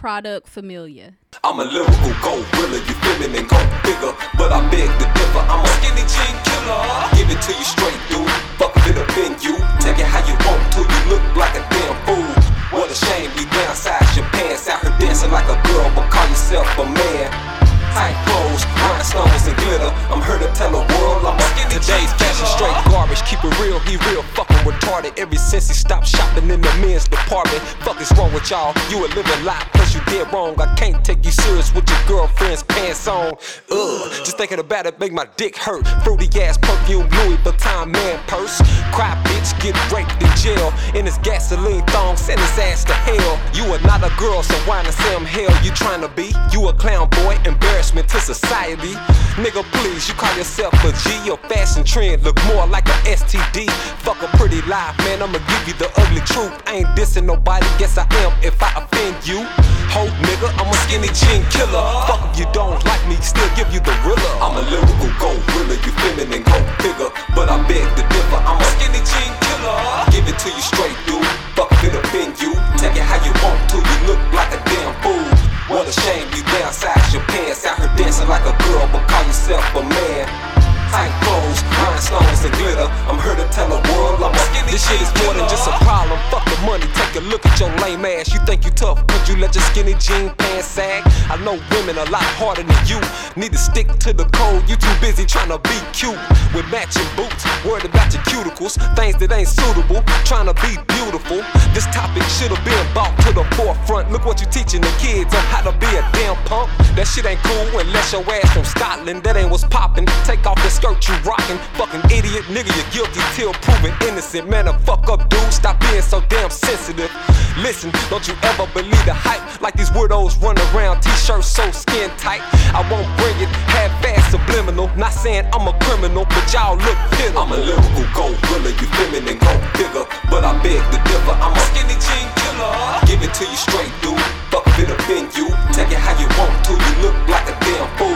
[0.06, 1.18] Product familiar.
[1.42, 4.14] I'm a lyrical gorilla, you feminine, go bigger.
[4.38, 6.78] But I beg to differ, I'm a skinny jean killer.
[7.18, 8.30] Give it to you straight, dude.
[8.54, 9.58] Fuck if it offend you.
[9.82, 12.22] Take it how you want to, you look like a damn fool.
[12.70, 16.28] What a shame you downsize your pants out here dancing like a girl, but call
[16.30, 17.56] yourself a man.
[17.90, 19.90] Tight clothes, rhinestones and glitter.
[20.14, 23.50] I'm here to tell the world I'm a skinny Today's fashion straight garbage, keep it
[23.58, 25.18] real, he real fucking retarded.
[25.18, 27.58] Ever since he stopped shopping in the men's department.
[27.82, 28.70] Fuck is wrong with y'all?
[28.86, 30.60] You a living lie, plus you dead wrong.
[30.60, 33.34] I can't take you serious with your girlfriend's pants on.
[33.70, 35.86] Ugh, just thinking about it make my dick hurt.
[36.04, 38.60] Fruity ass perfume, Louis Vuitton man purse.
[38.92, 40.72] Cry bitch, get raped in jail.
[40.94, 43.40] In his gasoline thong, send his ass to hell.
[43.54, 46.32] You are not a girl, so why not say I'm hell you trying to be?
[46.52, 48.94] You a clown boy, embarrassment to society.
[49.36, 51.26] Nigga, please, you call yourself a G.
[51.26, 53.70] Your fashion trend look more like a STD.
[54.00, 56.52] Fuck a pretty lie, man, I'ma give you the ugly truth.
[56.66, 59.46] I ain't dissing nobody, guess I am if I offend you.
[59.94, 61.84] Hope nigga, I'm a skinny jean killer.
[62.06, 64.30] Fuck if you don't like me, still give you the rilla.
[64.42, 67.10] I'm a lyrical gorilla, you feminine, go bigger.
[67.34, 69.78] But I beg to differ, I'm a skinny jean killer.
[70.10, 71.24] Give it to you straight, dude.
[71.54, 72.52] Fuck it offend you.
[72.76, 75.26] Take it how you want to, you look like a damn fool.
[75.68, 79.24] What a shame you downsize your pants out here dancing like a girl, but call
[79.24, 80.55] yourself a man.
[80.90, 82.88] Tight clothes, rhinestones and glitter.
[83.10, 85.66] I'm here to tell the world I'm a skinny This shit is more than just
[85.68, 86.18] a problem.
[86.30, 88.32] Fuck the money, take a look at your lame ass.
[88.32, 91.02] You think you tough, cause you let your skinny jean pants sag?
[91.30, 93.00] I know women a lot harder than you.
[93.34, 96.18] Need to stick to the code, you too busy trying to be cute.
[96.54, 101.42] With matching boots, worried about your cuticles, things that ain't suitable, trying to be beautiful.
[101.74, 104.10] This topic should have been brought to the forefront.
[104.12, 106.70] Look what you teaching the kids on how to be a damn punk.
[106.96, 109.22] That shit ain't cool unless your ass from Scotland.
[109.24, 110.06] That ain't what's poppin'.
[110.24, 111.56] Take off the skirt you rockin'.
[111.80, 114.48] Fucking idiot, nigga, you're guilty till proven innocent.
[114.48, 117.10] Man, a fuck up dude, stop being so damn sensitive.
[117.56, 122.10] Listen, don't you ever believe the hype like these weirdos run around, t-shirts so skin
[122.20, 122.44] tight.
[122.76, 124.92] I won't bring it, half fast subliminal.
[124.96, 127.40] Not saying I'm a criminal, but y'all look pitiful.
[127.40, 130.04] I'm a lyrical gorilla, you feminine, go bigger.
[130.28, 133.00] But I beg to differ, I'm a skinny jean killer.
[133.08, 134.20] Give it to you straight, dude.
[134.52, 135.48] Fuck it offend you.
[135.72, 138.15] Take it how you want to, you look like a damn fool.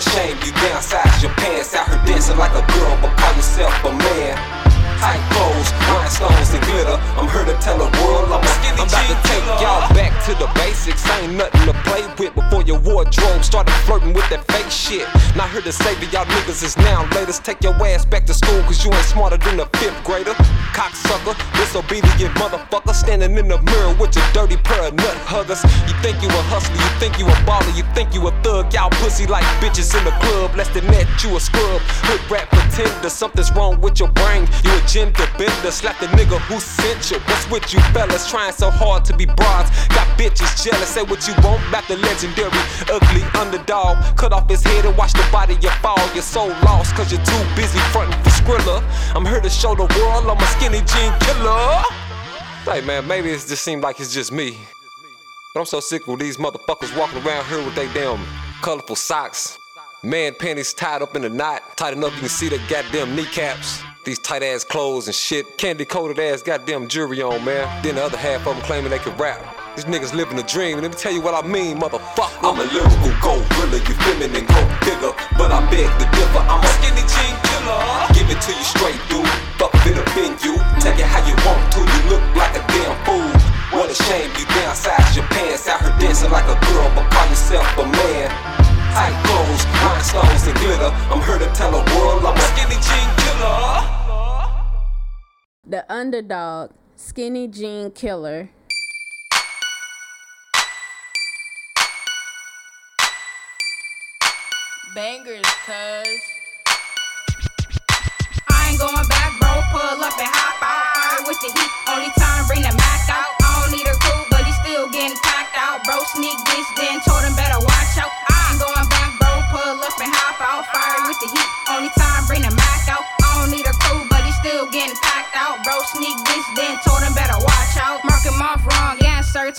[0.00, 3.92] Shame you downsize your pants out here dancing like a girl, but call yourself a
[3.92, 4.32] man.
[4.96, 5.68] Tight clothes,
[6.18, 6.96] rhinestones and glitter.
[7.16, 10.12] I'm here to tell the world I'm a skinny I'm about to take y'all back
[10.26, 11.06] to the basics.
[11.20, 15.06] Ain't nothing to play with before your wardrobe started flirting with that fake shit.
[15.36, 17.44] Not here to save that y'all niggas is now latest.
[17.44, 20.34] Take your ass back to school cause you ain't smarter than a fifth grader.
[20.74, 22.94] Cocksucker, disobedient motherfucker.
[22.94, 25.62] Standing in the mirror with your dirty pair of nut huggers.
[25.86, 28.72] You think you a hustler, you think you a baller, you think you a thug.
[28.72, 30.54] Y'all pussy like bitches in the club.
[30.56, 31.80] Less than that, you a scrub.
[32.06, 34.48] Hood rap pretender, something's wrong with your brain.
[34.64, 37.18] You a gender bender, slap the nigga who sent you.
[37.28, 39.70] What's with you fellas trying so hard to be broads?
[39.88, 42.50] Got bitches jealous, say what you want about the legendary
[42.88, 44.00] ugly underdog.
[44.16, 46.00] Cut off his head and watch the body you fall.
[46.14, 48.82] You're so lost cause you're too busy fronting for Skrilla.
[49.14, 51.84] I'm here to show the world I'm a skinny jean killer.
[52.64, 54.56] Hey man, maybe it just seems like it's just me.
[55.52, 58.24] But I'm so sick with these motherfuckers walking around here with they damn
[58.62, 59.58] colorful socks.
[60.02, 63.82] Man panties tied up in a knot, tight enough you can see the goddamn kneecaps.
[64.02, 67.68] These tight ass clothes and shit, candy coated ass goddamn jewelry on, man.
[67.82, 69.44] Then the other half of them claiming they can rap.
[69.76, 70.78] These niggas living a dream.
[70.78, 72.40] And let me tell you what I mean, motherfucker.
[72.40, 75.12] I'm a lyrical gorilla, you feminine, go bigger.
[75.36, 77.76] But I beg to differ, I'm a skinny jean killer.
[78.16, 79.28] Give it to you straight, dude.
[79.60, 79.79] Fuck
[96.00, 98.48] underdog, Skinny Jean Killer.
[104.94, 105.99] Bangers, cuz.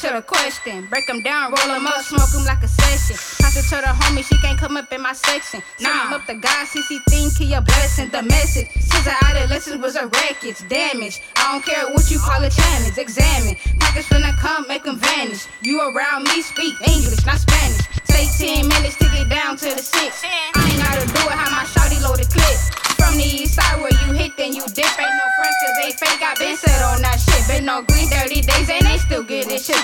[0.01, 0.87] To the question.
[0.89, 3.15] Break him down, roll him up, smoke him like a session.
[3.37, 5.61] Pass it to the homie, she can't come up in my section.
[5.77, 8.09] Send him up the guy, since he think he a blessing.
[8.09, 11.21] The message, since the adolescence was a wreck, it's damage.
[11.35, 12.97] I don't care what you call it, challenge.
[12.97, 13.55] Examine.
[13.79, 15.45] Package finna come, make him vanish.
[15.61, 17.85] You around me, speak English, not Spanish.
[18.09, 20.25] Take 10 minutes to get down to the six.
[20.25, 22.57] I ain't gotta do it, how my shawty loaded clip.
[22.97, 24.85] From the east side where you hit, then you dip.
[24.97, 26.21] Ain't no friends, cause they fake.
[26.21, 27.45] I been set on that shit.
[27.47, 28.69] Been no green, dirty days,
[29.11, 29.83] and they still get this shit.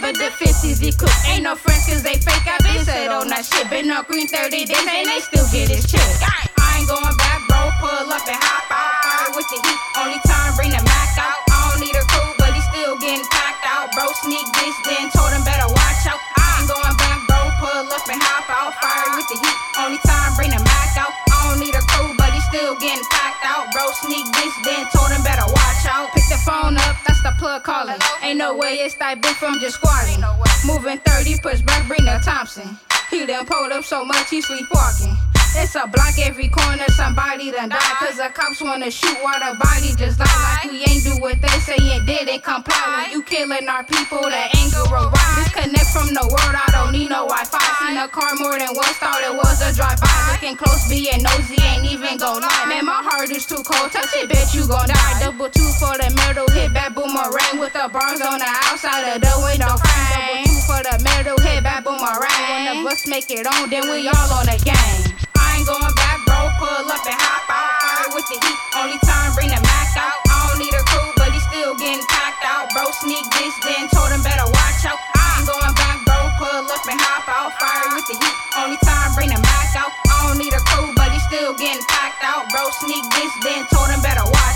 [0.00, 1.12] But the 50s, he cook.
[1.28, 2.48] Ain't no friends cause they fake.
[2.48, 3.68] I been said on that shit.
[3.68, 6.00] Been up green 30 days and they still get his check.
[6.24, 7.68] I ain't going back, bro.
[7.80, 8.96] Pull up and hop out.
[9.04, 9.80] Fire with the heat.
[10.00, 11.44] Only time bring the Mac out.
[11.52, 13.92] I don't need a crew, but he still getting packed out.
[13.92, 16.20] Bro, sneak this, then told him better watch out.
[16.40, 17.40] I ain't going back, bro.
[17.60, 18.72] Pull up and hop out.
[18.80, 19.58] Fire with the heat.
[19.76, 21.12] Only time bring the Mac out.
[21.12, 23.68] I don't need a crew, but he still getting packed out.
[23.76, 26.08] Bro, sneak this, then told him better watch out.
[26.16, 27.96] Pick the phone up, that's the plug calling.
[28.22, 30.22] Ain't no way it's that bitch from just squatting.
[30.66, 32.78] Moving 30, push back, bring the Thompson.
[33.10, 35.18] He done pulled up so much he sleepwalking.
[35.58, 37.98] It's a block every corner, somebody done died.
[37.98, 40.62] Cause the cops wanna shoot while the body just lie.
[40.62, 43.02] Like we ain't do what they say and didn't comply.
[43.02, 45.42] When you killing our people, the anger will rise.
[45.42, 47.58] Disconnect from the world, I don't need no Wi Fi.
[47.82, 50.14] Seen a car more than once, thought it was a drive by.
[50.30, 52.66] Looking close, being nosy, ain't even gon' lie.
[52.70, 55.18] Man, my heart is too cold, touch it, bitch, you gon' die.
[55.18, 59.18] Double two for the middle, hit back boomerang with the bars on the outside of
[59.18, 60.49] the window frame.
[60.70, 62.30] For the hit back boomerang.
[62.46, 65.02] When the bus make it on, then we all on the game.
[65.34, 66.46] I ain't going back, bro.
[66.62, 67.74] Pull up and hop out.
[67.82, 68.58] Fire with the heat.
[68.78, 70.22] Only time bring the Mac out.
[70.30, 72.70] I don't need a crew, but he still getting packed out.
[72.70, 74.94] Bro, sneak this, then told him better watch out.
[75.18, 76.30] I ain't going back, bro.
[76.38, 77.50] Pull up and hop out.
[77.58, 78.36] Fire with the heat.
[78.54, 79.90] Only time bring the Mac out.
[80.06, 82.46] I don't need a crew, but he still getting packed out.
[82.54, 84.49] Bro, sneak this, then told him better watch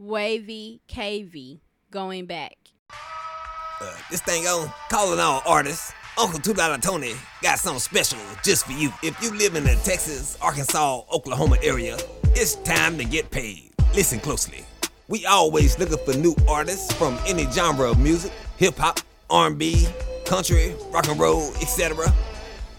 [0.00, 1.60] Wavy KV
[1.90, 2.56] going back.
[3.82, 5.92] Uh, this thing on calling all artists.
[6.18, 8.90] Uncle Two Dollar Tony got something special just for you.
[9.02, 13.72] If you live in the Texas, Arkansas, Oklahoma area, it's time to get paid.
[13.94, 14.64] Listen closely.
[15.08, 19.86] We always looking for new artists from any genre of music, hip hop, R&B,
[20.24, 22.10] country, rock and roll, etc.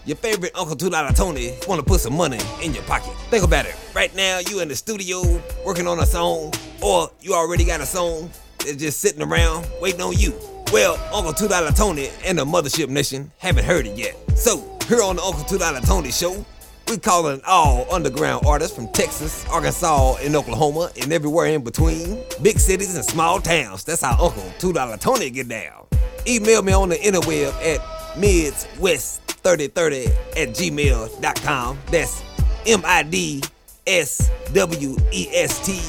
[0.06, 3.14] Your favorite Uncle Two Dollar Tony want to put some money in your pocket.
[3.30, 3.76] Think about it.
[3.94, 5.22] Right now, you in the studio
[5.64, 6.52] working on a song,
[6.82, 10.34] or you already got a song that's just sitting around waiting on you.
[10.72, 14.16] Well, Uncle Two Dollar Tony and the Mothership Nation haven't heard it yet.
[14.36, 16.44] So here on the Uncle Two Dollar Tony Show,
[16.88, 22.58] we calling all underground artists from Texas, Arkansas, and Oklahoma, and everywhere in between, big
[22.58, 23.84] cities and small towns.
[23.84, 25.86] That's how Uncle Two Dollar Tony get down.
[26.26, 27.80] Email me on the interweb at
[28.16, 31.78] midswest3030 at gmail.com.
[31.90, 32.22] That's
[32.66, 33.42] M I D
[33.86, 35.80] S W E S T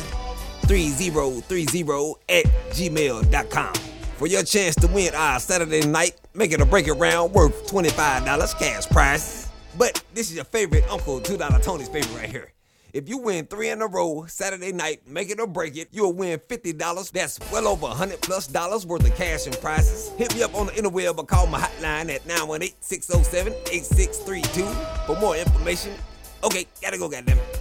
[0.68, 3.74] 3030 at gmail.com.
[4.18, 7.68] For your chance to win our Saturday night, make it a break it round worth
[7.68, 9.50] $25 cash prize.
[9.78, 12.54] But this is your favorite Uncle $2 Tony's favorite right here.
[12.94, 16.14] If you win three in a row Saturday night, make it or break it, you'll
[16.14, 17.12] win $50.
[17.12, 20.12] That's well over 100 plus dollars worth of cash and prizes.
[20.16, 25.94] Hit me up on the interweb or call my hotline at 918-607-8632 for more information.
[26.44, 27.53] Okay, gotta go, goddammit.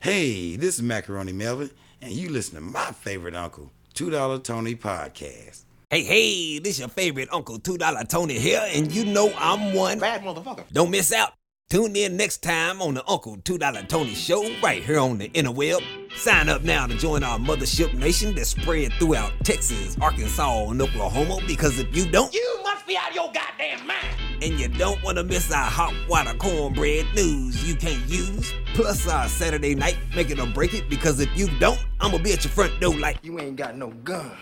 [0.00, 1.70] Hey, this is Macaroni Melvin,
[2.02, 5.62] and you listen to my favorite uncle, Two Dollar Tony Podcast.
[5.90, 9.98] Hey, hey, this your favorite Uncle Two Dollar Tony here, and you know I'm one
[9.98, 10.64] bad motherfucker.
[10.72, 11.32] Don't miss out.
[11.70, 15.28] Tune in next time on the Uncle Two Dollar Tony Show right here on the
[15.30, 15.80] interweb.
[16.16, 21.38] Sign up now to join our mothership nation that's spread throughout Texas, Arkansas, and Oklahoma.
[21.46, 24.16] Because if you don't, You must be out of your goddamn mind.
[24.42, 29.08] And you don't want to miss our hot water cornbread news you can't use, plus
[29.08, 30.88] our Saturday night make it or break it.
[30.90, 33.76] Because if you don't, I'm gonna be at your front door like You ain't got
[33.76, 34.36] no gun.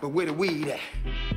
[0.00, 0.80] But where the weed at?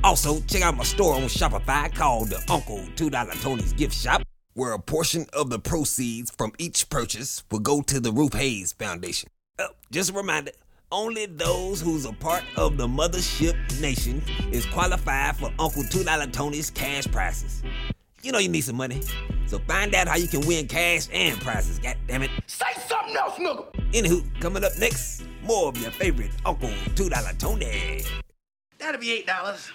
[0.02, 4.22] Also, check out my store on Shopify called the Uncle $2 Tony's Gift Shop,
[4.54, 8.72] where a portion of the proceeds from each purchase will go to the Ruth Haze
[8.72, 9.28] Foundation.
[9.60, 10.50] Oh, just a reminder,
[10.92, 14.22] only those who's a part of the Mothership Nation
[14.52, 17.64] is qualified for Uncle $2 Tony's cash prizes.
[18.22, 19.02] You know you need some money.
[19.46, 22.30] So find out how you can win cash and prizes, God damn it!
[22.46, 23.66] Say something else, nigga!
[23.92, 28.04] Anywho, coming up next, more of your favorite Uncle $2 Tony.
[28.78, 29.72] That'll be $8.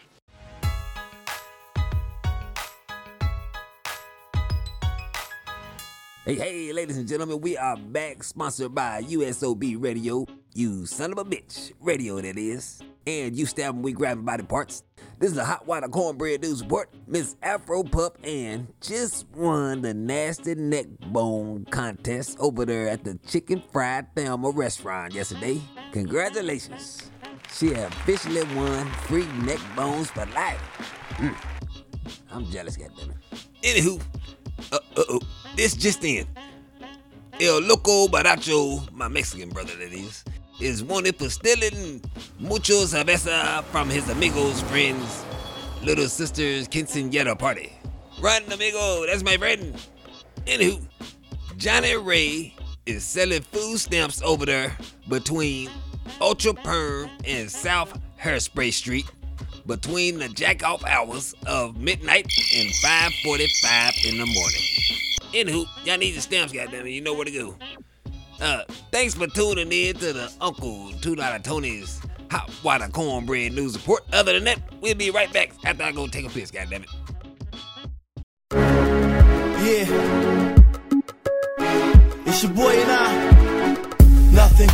[6.24, 10.28] Hey, hey, ladies and gentlemen, we are back, sponsored by USOB Radio.
[10.54, 12.80] You son of a bitch, radio that is.
[13.08, 14.84] And you stabbing, we grabbing body parts.
[15.18, 16.92] This is a hot water cornbread news report.
[17.08, 23.18] Miss Afro Pup and just won the nasty neck bone contest over there at the
[23.28, 25.60] Chicken Fried Thelma restaurant yesterday.
[25.92, 27.10] Congratulations.
[27.52, 30.62] She officially won free neck bones for life.
[31.14, 31.36] Mm.
[32.32, 33.18] I'm jealous, goddammit.
[33.64, 34.00] Anywho,
[34.72, 35.20] uh, uh-oh,
[35.56, 36.28] this just in.
[37.40, 40.24] El Loco Baracho, my Mexican brother that is,
[40.60, 42.02] is wanted for stealing
[42.40, 45.26] mucho cerveza from his amigos' friends'
[45.84, 47.74] little sister's quinceañera party.
[48.22, 49.76] Run, amigo, that's my friend.
[50.46, 50.86] Anywho,
[51.58, 54.78] Johnny Ray is selling food stamps over there
[55.10, 55.70] between
[56.20, 59.06] Ultra Perm and South Hairspray Street
[59.66, 64.62] between the jack off hours of midnight and 5:45 in the morning.
[65.34, 66.94] Anywho, y'all need your stamps, goddammit.
[66.94, 67.56] You know where to go.
[68.42, 73.76] Uh, thanks for tuning in to the Uncle Two Dollar Tony's Hot Water Cornbread News
[73.76, 74.04] Report.
[74.12, 76.88] Other than that, we'll be right back after I go take a piss, goddammit.
[79.64, 80.56] Yeah.
[82.26, 83.42] It's your boy and I.
[84.32, 84.70] Nothing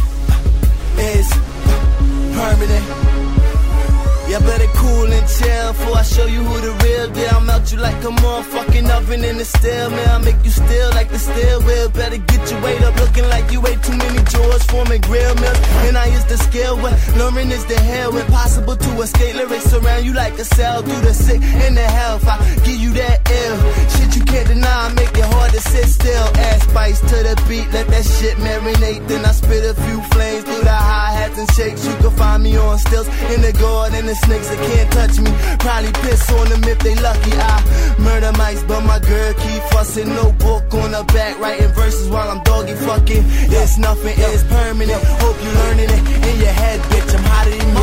[0.97, 1.29] is
[2.35, 3.06] permanent.
[4.27, 7.29] Yeah, better cool and chill before I show you who the real deal.
[7.31, 10.09] I'll melt you like a motherfucking oven in the steel man.
[10.09, 11.87] I'll make you still like the steel wheel.
[11.87, 15.59] Better get your weight up, looking like you ate too many George Foreman grill meals.
[15.87, 18.17] And I is the scale when learning is the hell.
[18.17, 20.81] Impossible to escape lyrics around you like a cell.
[20.81, 23.57] Through the sick and the health, I give you that ill
[23.95, 24.87] shit you can't deny.
[24.87, 26.27] I make it hard to sit still.
[26.35, 29.07] Add spice to the beat, let that shit marinate.
[29.07, 31.87] Then I spit a few flames through the hi hats and shakes.
[31.87, 35.31] You can find me on stills in the garden and snakes that can't touch me.
[35.59, 37.33] Probably piss on them if they lucky.
[37.35, 40.09] I murder mice, but my girl keep fussing.
[40.09, 43.23] No book on her back, writing verses while I'm doggy fucking.
[43.53, 45.01] It's nothing, it's permanent.
[45.21, 47.13] Hope you learning it in your head, bitch.
[47.15, 47.76] I'm hotter than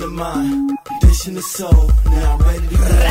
[0.00, 1.90] the mind, condition the soul.
[2.06, 3.09] Now ready to.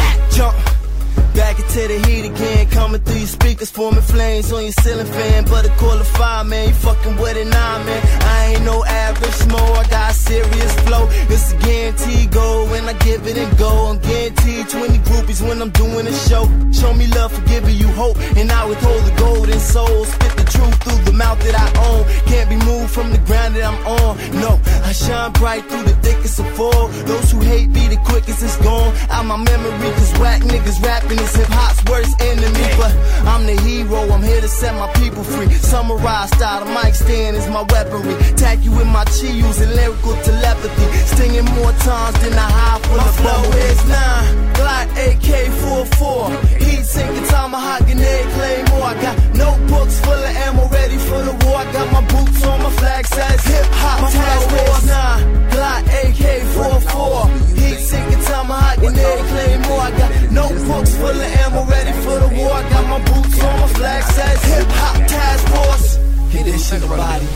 [1.40, 5.46] Back into the heat again, coming through your speakers, forming flames on your ceiling fan.
[5.46, 8.02] But a call fire, man, you fucking with it now, man.
[8.24, 11.08] I ain't no average mo, I got serious flow.
[11.32, 13.72] It's a guaranteed goal when I give it and go.
[13.88, 16.44] I'm guaranteed 20 groupies when I'm doing a show.
[16.74, 20.04] Show me love for giving you hope, and I withhold the golden soul.
[20.04, 22.04] Spit the truth through the mouth that I own.
[22.28, 24.18] Can't be moved from the ground that I'm on.
[24.42, 26.90] No, I shine bright through the thickest of fall.
[27.08, 28.94] Those who hate me the quickest is gone.
[29.10, 32.68] Out my memory, cause whack niggas rapping hip hop's worst enemy.
[32.78, 32.94] But
[33.28, 35.50] I'm the hero, I'm here to set my people free.
[35.54, 38.16] Samurai style, the mic stand is my weaponry.
[38.36, 40.88] Tack you with my chi using lyrical telepathy.
[41.14, 44.54] Stinging more times than a high full of flow is nine.
[44.58, 46.60] Glock AK-44.
[46.64, 48.88] Heat sinking tomahawk and egg claymore.
[48.92, 51.58] I got notebooks full of ammo ready for the war.
[51.58, 55.50] I got my boots on, my flag says hip hop My task force nine.
[55.50, 57.58] Glock AK-44.
[57.58, 59.82] Heat sinking tomahawk and egg claymore.
[59.82, 62.52] I got notebooks full of ammo ready for the war.
[62.52, 65.98] I got my boots on, my flag says hip hop task force.
[66.32, 67.28] Condition the body,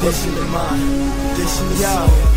[0.00, 0.80] condition the mind,
[1.34, 2.33] condition the soul.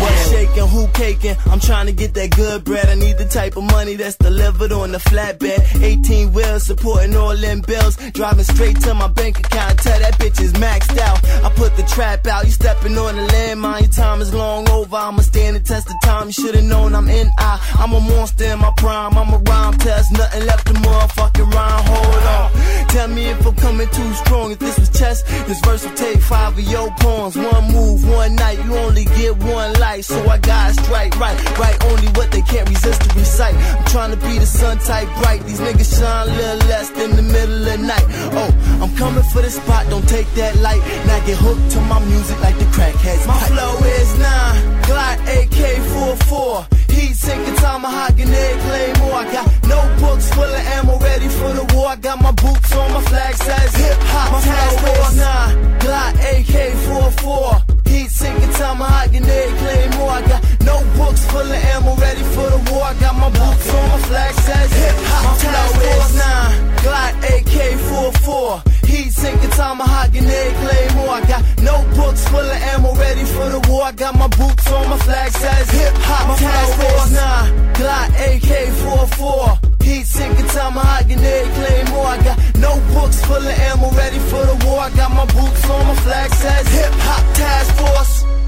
[0.00, 1.36] What shaking, who caking?
[1.46, 2.88] I'm trying to get that good bread.
[2.88, 5.82] I need the type of money that's delivered on the flatbed.
[5.82, 7.96] 18 wheels supporting all them bills.
[8.12, 9.78] Driving straight to my bank account.
[9.78, 11.24] Tell that bitch is maxed out.
[11.44, 12.44] I put the trap out.
[12.44, 13.80] You stepping on the landmine.
[13.80, 14.96] Your time is long over.
[14.96, 16.26] I'ma stand the test of time.
[16.26, 17.58] You should've known I'm in I.
[17.78, 19.16] I'm a monster in my prime.
[19.16, 20.12] I'm a rhyme test.
[20.12, 21.84] Nothing left to motherfucking rhyme.
[21.86, 22.88] Hold on.
[22.88, 24.50] Tell me if I'm coming too strong.
[24.52, 27.36] If this was chess, this verse will take five of your pawns.
[27.36, 28.62] One move, one night.
[28.64, 30.04] You only get one life.
[30.04, 31.36] So I gotta strike right.
[31.58, 33.54] Right only what they can't resist to recite.
[33.54, 35.42] I'm trying to be the sun type bright.
[35.44, 38.06] These niggas shine a little less than the middle of night.
[38.40, 38.50] Oh,
[38.82, 39.88] I'm coming for the spot.
[39.88, 40.82] Don't take that light.
[41.06, 43.26] Now get hooked to my music like the crackheads.
[43.26, 44.82] My flow is nine.
[44.82, 46.76] Glock AK-44.
[46.90, 49.14] Heat sinking tomahawk and egg claymore.
[49.20, 51.88] I got notebooks full of ammo ready for the war.
[51.88, 55.78] I got my boots on, my flag says hip hop task force nine.
[55.80, 57.88] Glock AK-44.
[57.88, 60.10] Heat sinking tomahawk and egg claymore.
[60.10, 62.84] I got notebooks full of ammo ready for the war.
[62.84, 66.76] I got my boots on, my flag says hip hop task force nine.
[66.84, 68.86] Glock AK-44.
[68.86, 71.10] Heat sinking tomahawk and egg claymore.
[71.10, 73.84] I got notebooks full of ammo ready for the war.
[73.84, 77.74] I got my boots on, my flag says hip hop task force nine.
[77.74, 79.82] Glock AK-44.
[79.82, 82.06] Heat sinking tomahawk and egg claymore.
[82.06, 84.80] I got notebooks full of ammo ready for the war.
[84.80, 88.45] I got my boots on, my flag says hip hop task force.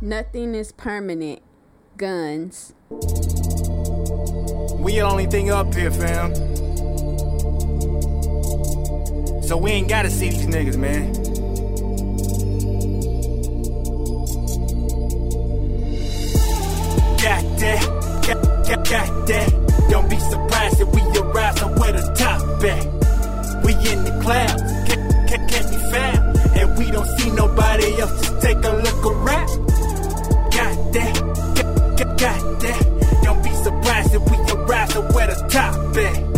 [0.00, 1.40] Nothing is permanent.
[1.96, 2.74] Guns.
[4.78, 6.34] We the only thing up here, fam.
[9.42, 11.14] So we ain't gotta see these niggas, man.
[17.58, 17.82] that,
[18.26, 19.86] got, got, got that.
[19.90, 22.84] Don't be surprised if we arrive somewhere the top at.
[23.64, 26.38] We in the clouds, can't, can't, can't be found.
[26.56, 29.65] And we don't see nobody else, just take a look around.
[32.60, 33.20] That.
[33.22, 36.36] Don't be surprised if we arrive somewhere the top at.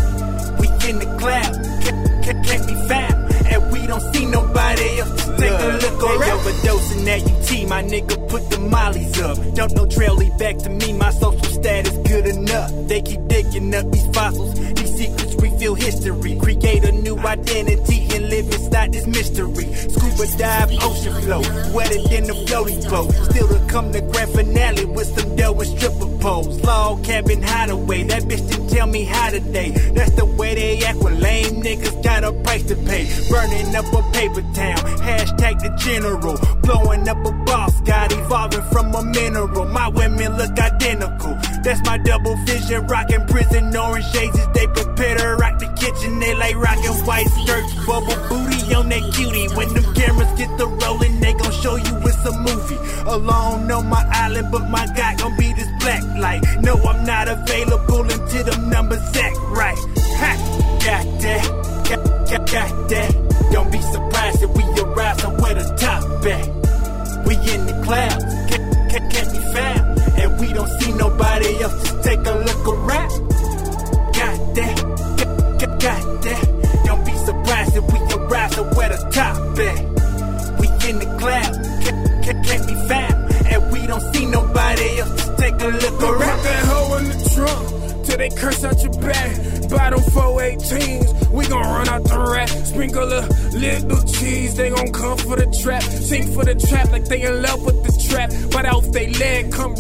[0.61, 3.19] We in the clouds, can't, can't, can't be found.
[3.47, 6.23] And we don't see nobody else, just take a look around.
[6.23, 9.37] Hey, overdosing that UT, my nigga put the mollies up.
[9.55, 12.71] Don't no trail lead back to me, my social status good enough.
[12.89, 16.39] They keep digging up these fossils, these secrets reveal history.
[16.39, 19.73] Create a new identity and live inside this mystery.
[19.75, 21.41] Scuba dive, ocean flow,
[21.73, 23.13] wetter than the floating boat.
[23.31, 26.61] Still to come the grand finale with some dough and stripper poles.
[26.63, 29.71] Log cabin hideaway, that bitch didn't tell me how to today.
[29.95, 33.05] That's the way they act when lame niggas got a price to pay.
[33.31, 36.37] Burning up a paper town, hashtag the general.
[36.63, 39.65] Blowing up a boss, got evolving from a mineral.
[39.67, 41.35] My women look identical.
[41.65, 46.21] That's my double vision, rocking prison orange shades as they prepare to rock the kitchen.
[46.21, 49.49] They like rocking white skirts, bubble booty on that cutie.
[49.57, 52.79] When them cameras get the rolling, they gon' show you it's a movie.
[53.07, 56.43] Alone on my island, but my guy gon' be this black light.
[56.61, 58.68] No, I'm not available until them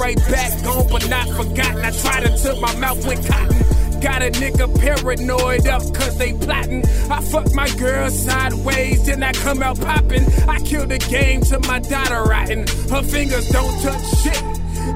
[0.09, 1.84] right back, gone but not forgotten.
[1.84, 4.00] I tried to took my mouth with cotton.
[4.00, 6.84] Got a nigga paranoid up cause they plotting.
[7.11, 10.24] I fuck my girl sideways, then I come out popping.
[10.48, 12.66] I kill the game to my daughter rotten.
[12.90, 14.42] Her fingers don't touch shit.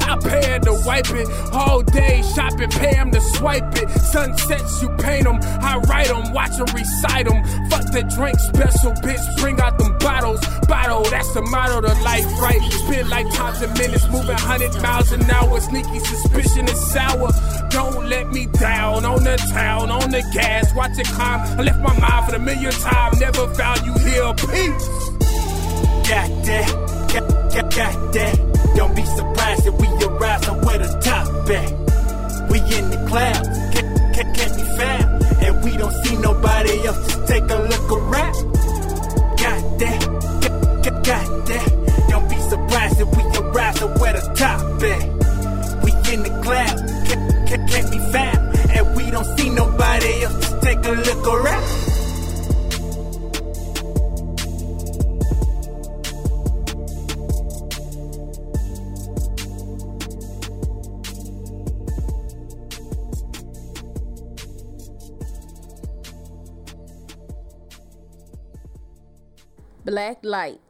[0.00, 3.90] I pay her to wipe it all day, shopping, pay him to swipe it.
[3.90, 7.42] Sunsets, you paint them, I write them, watch them recite them.
[7.92, 10.40] The drink special, bitch, bring out them bottles.
[10.66, 12.62] Bottle, that's the motto to life, right?
[12.72, 15.60] Spend lifetimes and minutes, moving 100 miles an hour.
[15.60, 17.28] Sneaky suspicion is sour.
[17.68, 21.40] Don't let me down on the town, on the gas, watch it climb.
[21.58, 24.32] I left my mind for the millionth time, never found you here.
[24.40, 24.88] Peace.
[26.08, 26.68] Got that,
[27.12, 28.72] got, got, got that.
[28.74, 32.50] Don't be surprised if we arrive somewhere the top at.
[32.50, 35.22] We in the clouds, can't, can't, can't be found.
[35.44, 38.34] And we don't see nobody else, take a look around.
[39.42, 40.00] Got that,
[40.82, 42.06] got, got, that.
[42.08, 45.84] Don't be surprised if we arrive somewhere the top at.
[45.84, 48.56] We in the clouds, can't, can't, can't be found.
[48.70, 51.81] And we don't see nobody else, just take a look around.
[70.02, 70.60] Black light.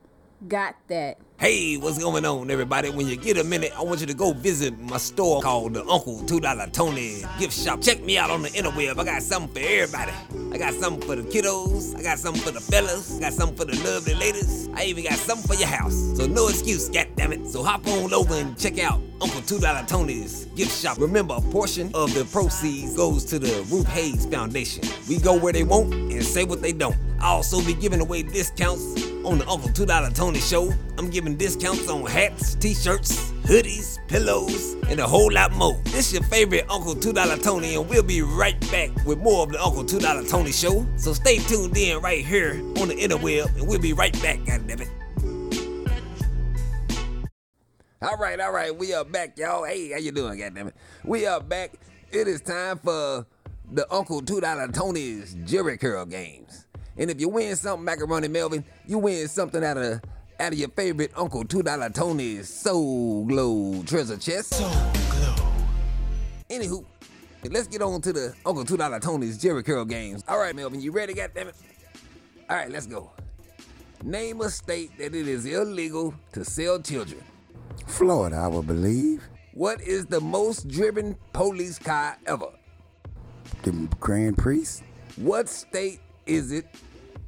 [0.46, 1.16] Got that.
[1.38, 2.90] Hey, what's going on, everybody?
[2.90, 5.80] When you get a minute, I want you to go visit my store called the
[5.86, 7.80] Uncle $2 Tony Gift Shop.
[7.80, 8.98] Check me out on the interweb.
[8.98, 10.12] I got something for everybody.
[10.52, 11.98] I got something for the kiddos.
[11.98, 13.16] I got something for the fellas.
[13.16, 14.68] I got something for the lovely ladies.
[14.74, 15.94] I even got something for your house.
[16.14, 17.46] So no excuse, goddammit.
[17.46, 20.98] So hop on over and check out Uncle $2 Tony's Gift Shop.
[20.98, 24.84] Remember, a portion of the proceeds goes to the Ruth Haze Foundation.
[25.08, 26.96] We go where they won't and say what they don't.
[27.18, 30.72] I'll also be giving away discounts on the Uncle $2 Tony Show.
[30.98, 35.80] I'm giving discounts on hats, t-shirts, hoodies, pillows, and a whole lot more.
[35.84, 39.52] This is your favorite Uncle $2 Tony, and we'll be right back with more of
[39.52, 40.86] the Uncle $2 Tony Show.
[40.96, 44.88] So stay tuned in right here on the interweb, and we'll be right back, goddammit.
[48.02, 49.64] All right, all right, we are back, y'all.
[49.64, 50.72] Hey, how you doing, goddammit?
[51.04, 51.74] We are back.
[52.10, 53.26] It is time for
[53.70, 56.66] the Uncle $2 Tony's Jerry Curl games.
[56.96, 60.00] And if you win something, Macaroni Melvin, you win something out of
[60.40, 64.54] out of your favorite Uncle $2 Tony's Soul Glow treasure chest.
[64.54, 65.34] Soul Glow.
[66.50, 66.84] Anywho,
[67.50, 70.24] let's get on to the Uncle $2 Tony's Jerry Curl games.
[70.28, 71.54] All right, Melvin, you ready, goddammit?
[72.50, 73.10] All right, let's go.
[74.02, 77.22] Name a state that it is illegal to sell children.
[77.86, 79.22] Florida, I would believe.
[79.54, 82.48] What is the most driven police car ever?
[83.62, 83.70] The
[84.00, 84.66] Grand Prix.
[85.16, 86.66] What state is it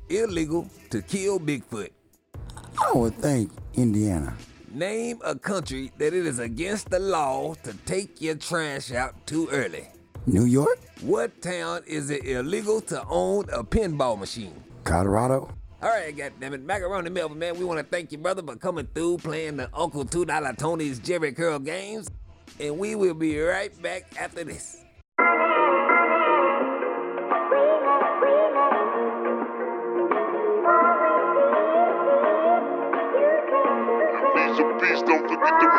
[0.08, 1.90] illegal to kill Bigfoot?
[2.80, 4.36] I would think Indiana.
[4.72, 9.48] Name a country that it is against the law to take your trash out too
[9.52, 9.88] early.
[10.26, 10.78] New York?
[11.00, 14.62] What town is it illegal to own a pinball machine?
[14.82, 15.52] Colorado?
[15.82, 16.64] All right, goddammit.
[16.64, 20.04] Macaroni Melvin, man, we want to thank you, brother, for coming through playing the Uncle
[20.04, 22.10] $2 Tony's Jerry Curl games.
[22.58, 24.83] And we will be right back after this.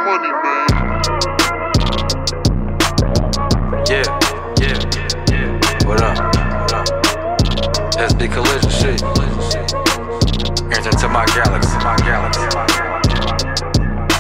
[0.06, 0.68] Money, man.
[3.90, 4.06] Yeah,
[4.62, 4.80] yeah,
[5.32, 5.88] yeah.
[5.88, 6.16] What up?
[6.62, 6.86] What up?
[7.98, 9.02] SB collision shit.
[10.72, 12.46] Enter into my galaxy, my galaxy.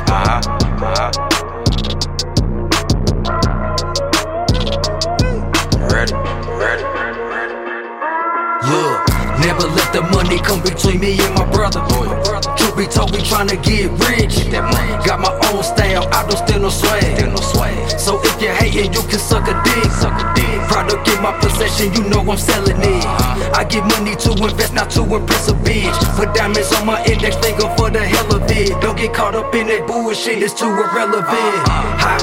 [0.10, 0.42] Uh huh,
[0.82, 1.12] uh huh.
[5.94, 6.16] Ready,
[6.62, 6.86] ready,
[7.30, 7.56] ready.
[8.70, 8.98] Look,
[9.46, 11.86] never let the money come between me and my brother.
[12.58, 14.52] Truth be told, we tryna get rich.
[15.06, 17.16] Got my own style, I don't steal no swag.
[18.00, 19.90] So if you're hating, you can suck a dick.
[20.68, 23.06] Product in my possession, you know I'm selling it.
[23.56, 25.96] I get money to invest, not to impress a bitch.
[26.18, 28.70] Put diamonds on my index finger for the hell of it.
[28.82, 31.26] Don't get caught up in that bullshit, it's too irrelevant.
[32.04, 32.22] Hot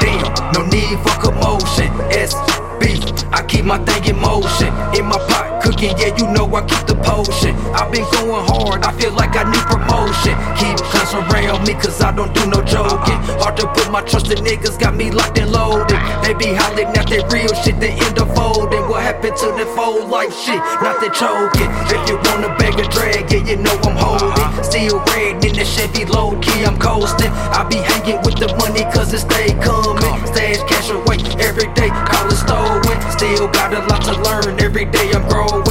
[0.00, 1.88] damn, no need for commotion.
[2.12, 4.72] SB, I keep my thing in motion.
[4.94, 5.43] In my pot
[5.84, 7.54] cooking, yeah, you know I keep the potion.
[7.74, 10.34] I've been going hard, I feel like I need promotion.
[10.56, 13.18] Keep close around me, cause I don't do no joking.
[13.40, 15.98] Hard to put my trust in niggas, got me locked and loaded.
[16.22, 18.88] They be hollering at that real shit, they end up folding.
[18.88, 20.60] What happened to the fold life shit?
[20.80, 21.70] Not the choking.
[21.90, 24.64] If you wanna beg a drag, yeah, you know I'm holding.
[24.64, 27.32] Still red in the Chevy, low key, I'm coasting.
[27.52, 30.14] I be hanging with the money, cause it stay coming.
[30.26, 32.96] Stash cash away every day, call it stolen.
[33.12, 35.63] Still got a lot to learn, every day I'm growing.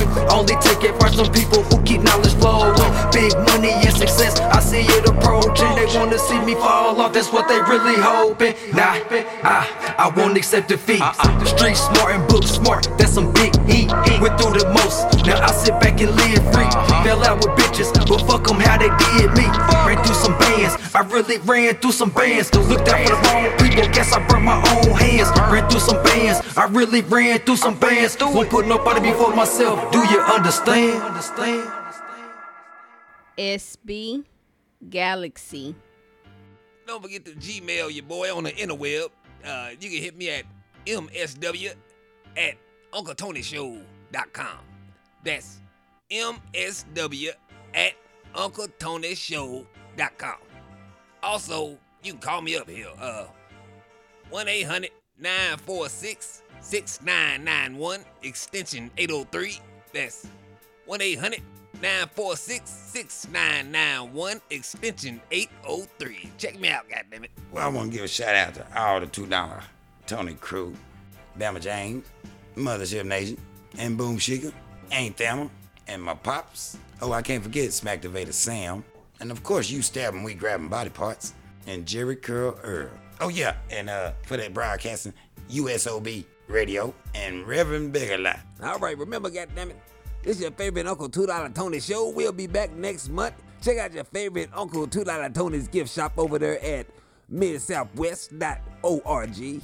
[1.23, 2.75] Some people who keep knowledge flowing.
[3.11, 5.71] Big money and success, I see it approaching.
[5.75, 8.53] They wanna see me fall off, that's what they really hoping.
[8.73, 8.99] Nah,
[9.43, 11.01] I, I won't accept defeat.
[11.01, 11.39] Uh-uh.
[11.39, 13.89] The street smart and book smart, that's some big heat.
[14.19, 16.65] Went through the most, now I sit back and live free.
[16.65, 17.03] Uh-huh.
[17.03, 19.45] Fell out with bitches, but fuck them how they did me.
[19.85, 20.35] Ran through some
[20.77, 22.53] bands, I really ran through some bands.
[22.53, 25.29] Looked out for the wrong people, guess I burned my own hands.
[25.51, 28.17] Ran through some bands, I really ran through some bands.
[28.19, 29.91] Won't put nobody before myself.
[29.91, 31.01] Do you understand?
[31.01, 31.71] Understand?
[33.37, 34.23] SB
[34.89, 35.75] Galaxy.
[36.85, 39.09] Don't forget to Gmail your boy on the interweb.
[39.45, 40.43] Uh, you can hit me at
[40.85, 41.73] msw
[42.37, 42.55] at
[42.91, 44.57] uncletonyshow.com.
[45.23, 45.59] That's
[46.11, 47.29] msw
[47.73, 47.93] at
[48.35, 50.37] uncletonyshow.com.
[51.23, 52.89] Also, you can call me up here.
[52.99, 53.25] Uh,
[54.29, 59.59] 1 800 946 6991, extension 803.
[59.93, 60.27] That's
[60.85, 61.41] 1 800
[61.81, 66.29] 946 6991, extension 803.
[66.37, 67.29] Check me out, goddammit.
[67.51, 69.63] Well, I want to give a shout out to all the $2
[70.07, 70.73] Tony crew,
[71.39, 72.05] Bama James,
[72.55, 73.37] Mothership Nation,
[73.77, 74.53] and Boom Shika,
[74.91, 75.49] Ain't Thamma,
[75.87, 76.77] and my pops.
[77.01, 78.83] Oh, I can't forget Smacktivator Sam.
[79.23, 81.33] And of course, you stabbing, we grabbing body parts.
[81.65, 82.89] And Jerry Curl Earl.
[83.21, 85.13] Oh, yeah, and uh, for that broadcasting,
[85.49, 88.41] USOB Radio and Reverend Biggerlot.
[88.61, 89.75] All right, remember, goddammit,
[90.23, 92.09] this is your favorite Uncle $2 Tony show.
[92.09, 93.35] We'll be back next month.
[93.61, 96.87] Check out your favorite Uncle $2 Tony's gift shop over there at
[97.31, 99.61] midsouthwest.org.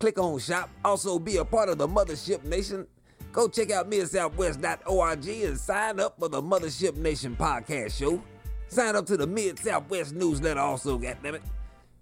[0.00, 0.68] Click on shop.
[0.84, 2.88] Also, be a part of the Mothership Nation.
[3.30, 8.20] Go check out midsouthwest.org and sign up for the Mothership Nation podcast show.
[8.68, 11.40] Sign up to the Mid Southwest newsletter also, goddammit.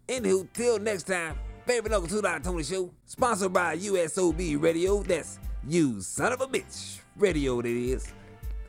[0.09, 5.03] Anywho, till next time, favorite Uncle $2 Tony show, sponsored by USOB Radio.
[5.03, 8.13] That's you son of a bitch radio that is.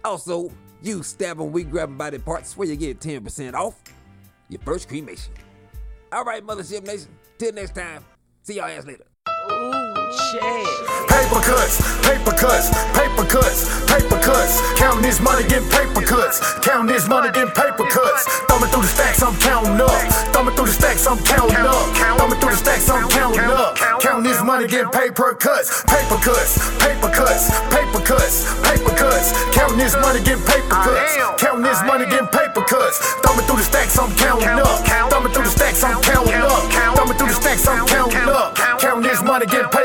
[0.04, 3.82] Also, you stabbing, we grabbing body parts where you get 10% off
[4.50, 5.34] your first cremation.
[6.12, 8.06] All right, Mothership Nation, till next time,
[8.44, 9.06] see y'all ass later.
[10.36, 14.60] Paper cuts, paper cuts, paper cuts, paper cuts.
[14.76, 16.44] Counting this money, getting paper cuts.
[16.60, 18.28] Counting this money, getting paper cuts.
[18.52, 19.96] Thumbing through the stacks, I'm counting up.
[20.36, 21.88] Thumbing through the stacks, I'm counting up.
[22.20, 23.80] Thumbing through the stacks, I'm counting up.
[24.04, 25.84] Counting this money, getting paper cuts.
[25.88, 29.32] Paper cuts, paper cuts, paper cuts, paper cuts.
[29.56, 31.16] Counting this money, getting paper cuts.
[31.40, 33.00] Counting this money, getting paper cuts.
[33.24, 34.84] Thumbing through the stacks, I'm counting up.
[35.08, 36.60] Thumbing through the stacks, I'm counting up.
[37.00, 38.56] Thumbing through the stacks, I'm counting up.
[38.84, 39.46] Counting this money.
[39.46, 39.85] getting paper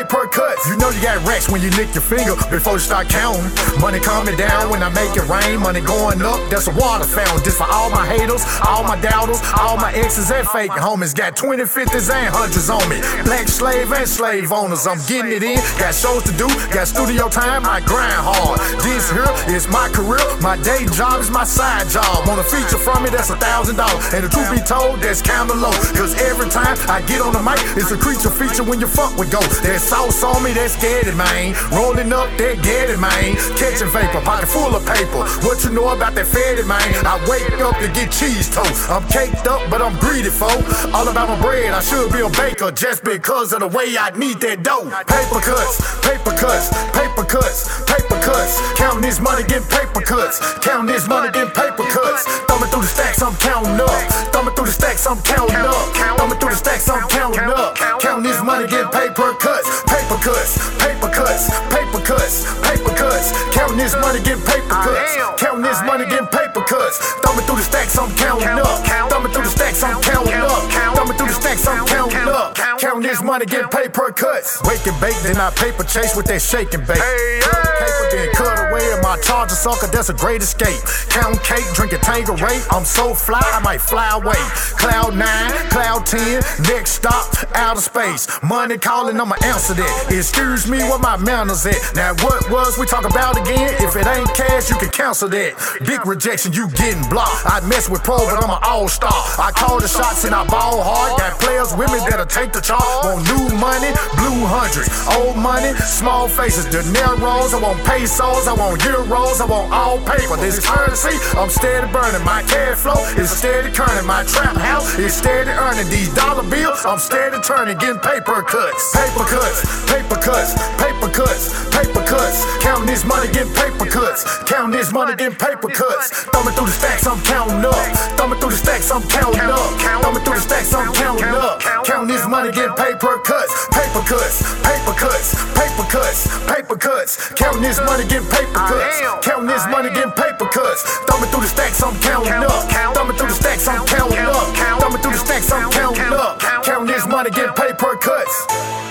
[0.90, 3.46] know you got racks when you lick your finger before you start counting.
[3.80, 5.60] Money coming down when I make it rain.
[5.60, 7.42] Money going up, that's a water fountain.
[7.44, 11.14] Just for all my haters, all my doubters, all my exes and fake homies.
[11.14, 13.00] Got 20, 50s and hundreds on me.
[13.24, 14.86] Black slave and slave owners.
[14.86, 15.58] I'm getting it in.
[15.78, 17.64] Got shows to do, got studio time.
[17.66, 18.58] I grind hard.
[18.82, 20.24] This here is my career.
[20.40, 22.26] My day job is my side job.
[22.26, 24.12] Want a feature from me, that's a thousand dollars.
[24.14, 25.74] And the truth be told, that's kinda low.
[25.94, 29.16] Cause every time I get on the mic, it's a creature feature when you fuck
[29.16, 29.40] with go.
[29.62, 31.52] There's sauce on me, that's scared man.
[31.68, 33.36] Rolling up that it, man.
[33.60, 35.28] Catching vapor, pocket full of paper.
[35.44, 36.80] What you know about that fatty, man?
[37.04, 38.88] I wake up to get cheese toast.
[38.88, 40.64] I'm caked up, but I'm greedy, folk.
[40.96, 44.08] All about my bread, I should be a baker just because of the way I
[44.16, 44.88] need that dough.
[45.04, 48.56] Paper cuts, paper cuts, paper cuts, paper cuts.
[48.80, 50.40] Counting this money, getting paper cuts.
[50.64, 52.24] Counting this money, getting paper cuts.
[52.48, 54.00] Thumbing through the stacks, I'm counting up.
[54.32, 55.76] Thumbing through the stacks, I'm counting up.
[56.16, 57.76] Thumbing through the stacks, I'm counting up.
[58.00, 63.32] Counting this money, getting paper cuts, paper cuts, paper cuts, paper cuts, paper cuts.
[63.54, 65.16] Counting this money, getting paper cuts.
[65.40, 66.98] Counting this money, getting paper cuts.
[67.24, 68.84] Thumbing through the stacks, I'm counting up.
[69.10, 70.62] Thumbing through the stacks, I'm counting up.
[70.94, 72.54] Thumbing through the stacks, I'm counting up.
[72.78, 74.60] Counting this money, getting paper cuts.
[74.64, 77.00] Wake and bake, then I paper chase with that shake and bake.
[77.00, 77.79] Paper
[78.10, 80.80] then cut away in my charger sucker, that's a great escape.
[81.10, 82.60] Count cake, drinking Tanqueray.
[82.70, 84.40] I'm so fly, I might fly away.
[84.80, 88.28] Cloud nine, cloud ten, next stop, outer space.
[88.42, 90.06] Money calling, I'ma answer that.
[90.10, 91.78] Excuse me, what my manners at?
[91.94, 93.74] Now what was we talk about again?
[93.80, 95.54] If it ain't cash, you can cancel that.
[95.86, 97.44] Big rejection, you getting blocked.
[97.44, 99.12] I mess with pro, but I'm an all-star.
[99.38, 101.18] I call the shots and I ball hard.
[101.18, 102.82] Got players me that'll take the charge.
[103.04, 104.88] Want new money, blue hundreds,
[105.18, 107.54] old money, small faces, dineros.
[107.54, 110.36] I want pesos, I want euros, I want all paper.
[110.40, 112.24] This currency, I'm steady burning.
[112.24, 114.06] My cash flow is steady turning.
[114.06, 115.88] My trap house is steady earning.
[115.92, 121.44] These dollar bills, I'm steady turning, getting paper cuts, paper cuts, paper cuts, paper cuts,
[121.76, 122.38] paper cuts.
[122.64, 124.24] Counting this money, getting paper cuts.
[124.48, 126.24] Counting this money, getting paper cuts.
[126.32, 127.76] Thumbing through the stacks, I'm counting up.
[128.16, 129.76] Thumbing through the stacks, I'm counting up.
[130.00, 131.60] Thumbing through the stacks, I'm counting up.
[131.84, 137.28] Counting this money, getting paper cuts, paper cuts, paper cuts, paper cuts, paper cuts.
[137.36, 139.26] Counting this money, getting paper cuts.
[139.26, 140.82] Counting this money, getting paper cuts.
[141.10, 142.70] Thumbing through the stacks, I'm counting up.
[142.94, 144.54] Thumbing through the stacks, I'm counting up.
[144.80, 146.38] Thumbing through the stacks, I'm counting up.
[146.62, 148.89] Counting this money, getting paper cuts.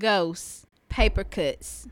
[0.00, 1.86] Ghosts, paper cuts.